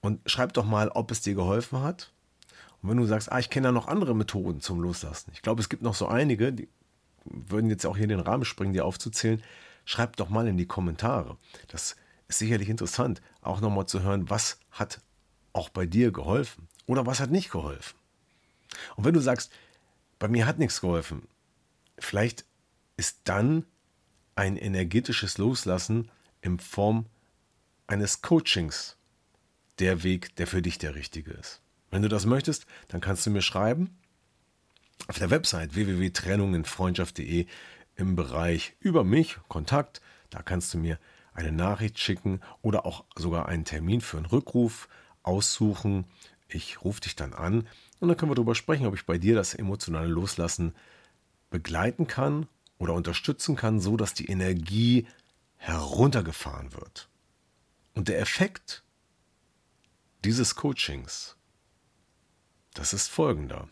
und 0.00 0.20
schreib 0.28 0.52
doch 0.52 0.64
mal, 0.64 0.88
ob 0.88 1.10
es 1.10 1.20
dir 1.20 1.34
geholfen 1.34 1.80
hat. 1.80 2.12
Und 2.82 2.90
wenn 2.90 2.96
du 2.96 3.06
sagst, 3.06 3.32
ah, 3.32 3.38
ich 3.38 3.50
kenne 3.50 3.68
ja 3.68 3.72
noch 3.72 3.88
andere 3.88 4.14
Methoden 4.14 4.60
zum 4.60 4.80
Loslassen, 4.80 5.30
ich 5.32 5.42
glaube, 5.42 5.60
es 5.60 5.68
gibt 5.68 5.82
noch 5.82 5.94
so 5.94 6.06
einige, 6.06 6.52
die 6.52 6.68
würden 7.24 7.70
jetzt 7.70 7.86
auch 7.86 7.96
hier 7.96 8.06
den 8.06 8.20
Rahmen 8.20 8.44
springen, 8.44 8.72
die 8.72 8.80
aufzuzählen, 8.80 9.42
schreib 9.84 10.16
doch 10.16 10.28
mal 10.28 10.46
in 10.46 10.56
die 10.56 10.66
Kommentare. 10.66 11.36
Das 11.68 11.96
ist 12.28 12.38
sicherlich 12.38 12.68
interessant, 12.68 13.20
auch 13.40 13.60
nochmal 13.60 13.86
zu 13.86 14.02
hören, 14.02 14.30
was 14.30 14.58
hat 14.70 15.00
auch 15.56 15.68
bei 15.68 15.86
dir 15.86 16.12
geholfen? 16.12 16.68
Oder 16.86 17.06
was 17.06 17.20
hat 17.20 17.30
nicht 17.30 17.50
geholfen? 17.50 17.98
Und 18.96 19.04
wenn 19.04 19.14
du 19.14 19.20
sagst, 19.20 19.50
bei 20.18 20.28
mir 20.28 20.46
hat 20.46 20.58
nichts 20.58 20.80
geholfen, 20.80 21.26
vielleicht 21.98 22.44
ist 22.96 23.20
dann 23.24 23.64
ein 24.34 24.56
energetisches 24.56 25.38
Loslassen 25.38 26.10
in 26.42 26.58
Form 26.58 27.06
eines 27.86 28.22
Coachings 28.22 28.96
der 29.78 30.02
Weg, 30.02 30.36
der 30.36 30.46
für 30.46 30.62
dich 30.62 30.78
der 30.78 30.94
richtige 30.94 31.32
ist. 31.32 31.60
Wenn 31.90 32.02
du 32.02 32.08
das 32.08 32.26
möchtest, 32.26 32.66
dann 32.88 33.00
kannst 33.00 33.24
du 33.26 33.30
mir 33.30 33.42
schreiben 33.42 33.96
auf 35.08 35.18
der 35.18 35.30
Website 35.30 35.74
www.trennunginfreundschaft.de 35.74 37.46
im 37.96 38.16
Bereich 38.16 38.74
über 38.80 39.04
mich, 39.04 39.38
Kontakt. 39.48 40.00
Da 40.30 40.42
kannst 40.42 40.74
du 40.74 40.78
mir 40.78 40.98
eine 41.32 41.52
Nachricht 41.52 41.98
schicken 41.98 42.40
oder 42.62 42.86
auch 42.86 43.04
sogar 43.14 43.46
einen 43.46 43.64
Termin 43.64 44.00
für 44.00 44.16
einen 44.16 44.26
Rückruf 44.26 44.88
aussuchen. 45.26 46.04
Ich 46.48 46.84
rufe 46.84 47.00
dich 47.00 47.16
dann 47.16 47.34
an 47.34 47.68
und 48.00 48.08
dann 48.08 48.16
können 48.16 48.30
wir 48.30 48.36
darüber 48.36 48.54
sprechen, 48.54 48.86
ob 48.86 48.94
ich 48.94 49.06
bei 49.06 49.18
dir 49.18 49.34
das 49.34 49.54
emotionale 49.54 50.08
Loslassen 50.08 50.74
begleiten 51.50 52.06
kann 52.06 52.46
oder 52.78 52.94
unterstützen 52.94 53.56
kann, 53.56 53.80
so 53.80 53.96
dass 53.96 54.14
die 54.14 54.26
Energie 54.26 55.06
heruntergefahren 55.56 56.72
wird. 56.72 57.08
Und 57.94 58.08
der 58.08 58.20
Effekt 58.20 58.84
dieses 60.24 60.54
Coachings, 60.54 61.36
das 62.74 62.92
ist 62.92 63.08
folgender. 63.08 63.68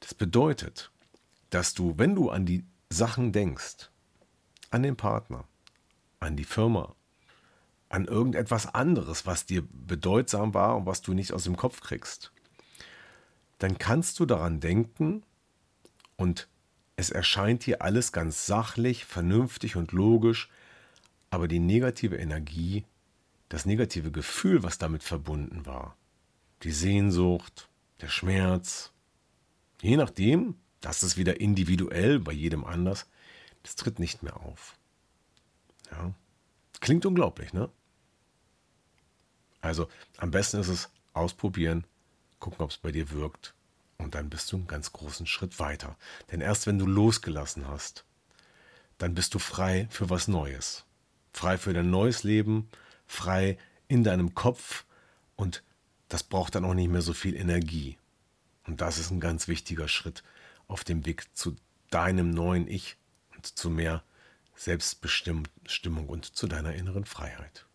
Das 0.00 0.14
bedeutet, 0.14 0.90
dass 1.50 1.74
du, 1.74 1.96
wenn 1.96 2.14
du 2.14 2.30
an 2.30 2.44
die 2.44 2.64
Sachen 2.90 3.32
denkst, 3.32 3.90
an 4.70 4.82
den 4.82 4.96
Partner, 4.96 5.46
an 6.20 6.36
die 6.36 6.44
Firma, 6.44 6.94
an 7.92 8.06
irgendetwas 8.06 8.74
anderes, 8.74 9.26
was 9.26 9.44
dir 9.44 9.62
bedeutsam 9.70 10.54
war 10.54 10.76
und 10.76 10.86
was 10.86 11.02
du 11.02 11.12
nicht 11.12 11.32
aus 11.32 11.44
dem 11.44 11.56
Kopf 11.56 11.80
kriegst, 11.80 12.32
dann 13.58 13.78
kannst 13.78 14.18
du 14.18 14.26
daran 14.26 14.60
denken 14.60 15.22
und 16.16 16.48
es 16.96 17.10
erscheint 17.10 17.66
dir 17.66 17.82
alles 17.82 18.12
ganz 18.12 18.46
sachlich, 18.46 19.04
vernünftig 19.04 19.76
und 19.76 19.92
logisch, 19.92 20.48
aber 21.30 21.48
die 21.48 21.58
negative 21.58 22.16
Energie, 22.16 22.84
das 23.48 23.66
negative 23.66 24.10
Gefühl, 24.10 24.62
was 24.62 24.78
damit 24.78 25.02
verbunden 25.02 25.66
war, 25.66 25.96
die 26.62 26.72
Sehnsucht, 26.72 27.68
der 28.00 28.08
Schmerz, 28.08 28.92
je 29.82 29.96
nachdem, 29.96 30.54
das 30.80 31.02
ist 31.02 31.16
wieder 31.18 31.40
individuell 31.40 32.18
bei 32.20 32.32
jedem 32.32 32.64
anders, 32.64 33.06
das 33.62 33.76
tritt 33.76 33.98
nicht 33.98 34.22
mehr 34.22 34.40
auf. 34.40 34.76
Ja. 35.90 36.14
Klingt 36.80 37.04
unglaublich, 37.06 37.52
ne? 37.52 37.68
Also 39.62 39.88
am 40.18 40.30
besten 40.30 40.60
ist 40.60 40.68
es 40.68 40.90
ausprobieren, 41.14 41.84
gucken, 42.40 42.60
ob 42.60 42.70
es 42.70 42.76
bei 42.76 42.92
dir 42.92 43.10
wirkt 43.10 43.54
und 43.96 44.14
dann 44.14 44.28
bist 44.28 44.52
du 44.52 44.56
einen 44.56 44.66
ganz 44.66 44.92
großen 44.92 45.26
Schritt 45.26 45.58
weiter. 45.58 45.96
Denn 46.30 46.40
erst 46.40 46.66
wenn 46.66 46.78
du 46.78 46.86
losgelassen 46.86 47.68
hast, 47.68 48.04
dann 48.98 49.14
bist 49.14 49.32
du 49.34 49.38
frei 49.38 49.86
für 49.90 50.10
was 50.10 50.28
Neues. 50.28 50.84
Frei 51.32 51.56
für 51.56 51.72
dein 51.72 51.90
neues 51.90 52.24
Leben, 52.24 52.68
frei 53.06 53.56
in 53.88 54.04
deinem 54.04 54.34
Kopf 54.34 54.84
und 55.36 55.62
das 56.08 56.22
braucht 56.22 56.54
dann 56.54 56.64
auch 56.64 56.74
nicht 56.74 56.90
mehr 56.90 57.00
so 57.00 57.14
viel 57.14 57.36
Energie. 57.36 57.96
Und 58.66 58.80
das 58.80 58.98
ist 58.98 59.10
ein 59.10 59.20
ganz 59.20 59.48
wichtiger 59.48 59.88
Schritt 59.88 60.22
auf 60.68 60.84
dem 60.84 61.06
Weg 61.06 61.24
zu 61.36 61.56
deinem 61.90 62.30
neuen 62.30 62.68
Ich 62.68 62.96
und 63.34 63.46
zu 63.46 63.70
mehr 63.70 64.02
Selbstbestimmung 64.56 66.08
und 66.08 66.24
zu 66.26 66.46
deiner 66.46 66.74
inneren 66.74 67.04
Freiheit. 67.04 67.66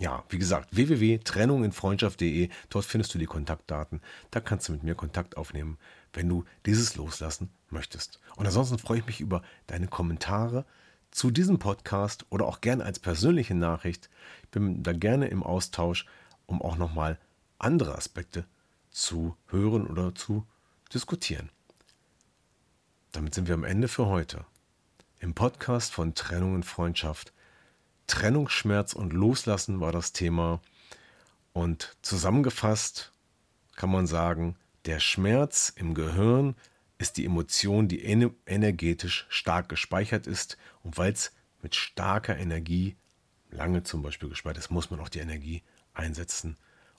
Ja, 0.00 0.24
wie 0.30 0.38
gesagt, 0.38 0.74
www.trennunginfreundschaft.de, 0.74 2.48
dort 2.70 2.84
findest 2.86 3.12
du 3.12 3.18
die 3.18 3.26
Kontaktdaten. 3.26 4.00
Da 4.30 4.40
kannst 4.40 4.66
du 4.66 4.72
mit 4.72 4.82
mir 4.82 4.94
Kontakt 4.94 5.36
aufnehmen, 5.36 5.76
wenn 6.14 6.26
du 6.26 6.46
dieses 6.64 6.96
loslassen 6.96 7.50
möchtest. 7.68 8.18
Und 8.36 8.46
ansonsten 8.46 8.78
freue 8.78 9.00
ich 9.00 9.06
mich 9.06 9.20
über 9.20 9.42
deine 9.66 9.88
Kommentare 9.88 10.64
zu 11.10 11.30
diesem 11.30 11.58
Podcast 11.58 12.24
oder 12.30 12.46
auch 12.46 12.62
gerne 12.62 12.82
als 12.82 12.98
persönliche 12.98 13.54
Nachricht. 13.54 14.08
Ich 14.44 14.48
bin 14.48 14.82
da 14.82 14.94
gerne 14.94 15.28
im 15.28 15.42
Austausch, 15.42 16.06
um 16.46 16.62
auch 16.62 16.78
nochmal 16.78 17.18
andere 17.58 17.94
Aspekte 17.94 18.46
zu 18.88 19.36
hören 19.48 19.86
oder 19.86 20.14
zu 20.14 20.46
diskutieren. 20.94 21.50
Damit 23.12 23.34
sind 23.34 23.48
wir 23.48 23.54
am 23.54 23.64
Ende 23.64 23.86
für 23.86 24.06
heute. 24.06 24.46
Im 25.18 25.34
Podcast 25.34 25.92
von 25.92 26.14
Trennung 26.14 26.54
und 26.54 26.64
Freundschaft 26.64 27.34
Trennungsschmerz 28.10 28.92
und 28.92 29.12
Loslassen 29.12 29.80
war 29.80 29.92
das 29.92 30.12
Thema. 30.12 30.60
Und 31.52 31.96
zusammengefasst 32.02 33.12
kann 33.76 33.90
man 33.90 34.06
sagen, 34.06 34.56
der 34.84 34.98
Schmerz 34.98 35.72
im 35.76 35.94
Gehirn 35.94 36.56
ist 36.98 37.16
die 37.16 37.24
Emotion, 37.24 37.88
die 37.88 38.02
energetisch 38.02 39.26
stark 39.28 39.68
gespeichert 39.68 40.26
ist. 40.26 40.58
Und 40.82 40.98
weil 40.98 41.12
es 41.12 41.32
mit 41.62 41.76
starker 41.76 42.36
Energie 42.36 42.96
lange 43.50 43.84
zum 43.84 44.02
Beispiel 44.02 44.28
gespeichert 44.28 44.58
ist, 44.58 44.70
muss 44.70 44.90
man 44.90 45.00
auch 45.00 45.08
die 45.08 45.20
Energie 45.20 45.62
einsetzen, 45.94 46.56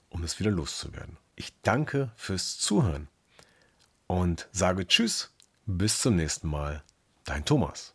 um 0.08 0.24
es 0.24 0.40
wieder 0.40 0.50
loszuwerden. 0.50 1.18
Ich 1.36 1.52
danke 1.60 2.10
fürs 2.16 2.58
Zuhören 2.58 3.08
und 4.06 4.48
sage 4.50 4.86
Tschüss, 4.86 5.32
bis 5.66 6.00
zum 6.00 6.16
nächsten 6.16 6.48
Mal. 6.48 6.82
Dein 7.24 7.44
Thomas. 7.44 7.94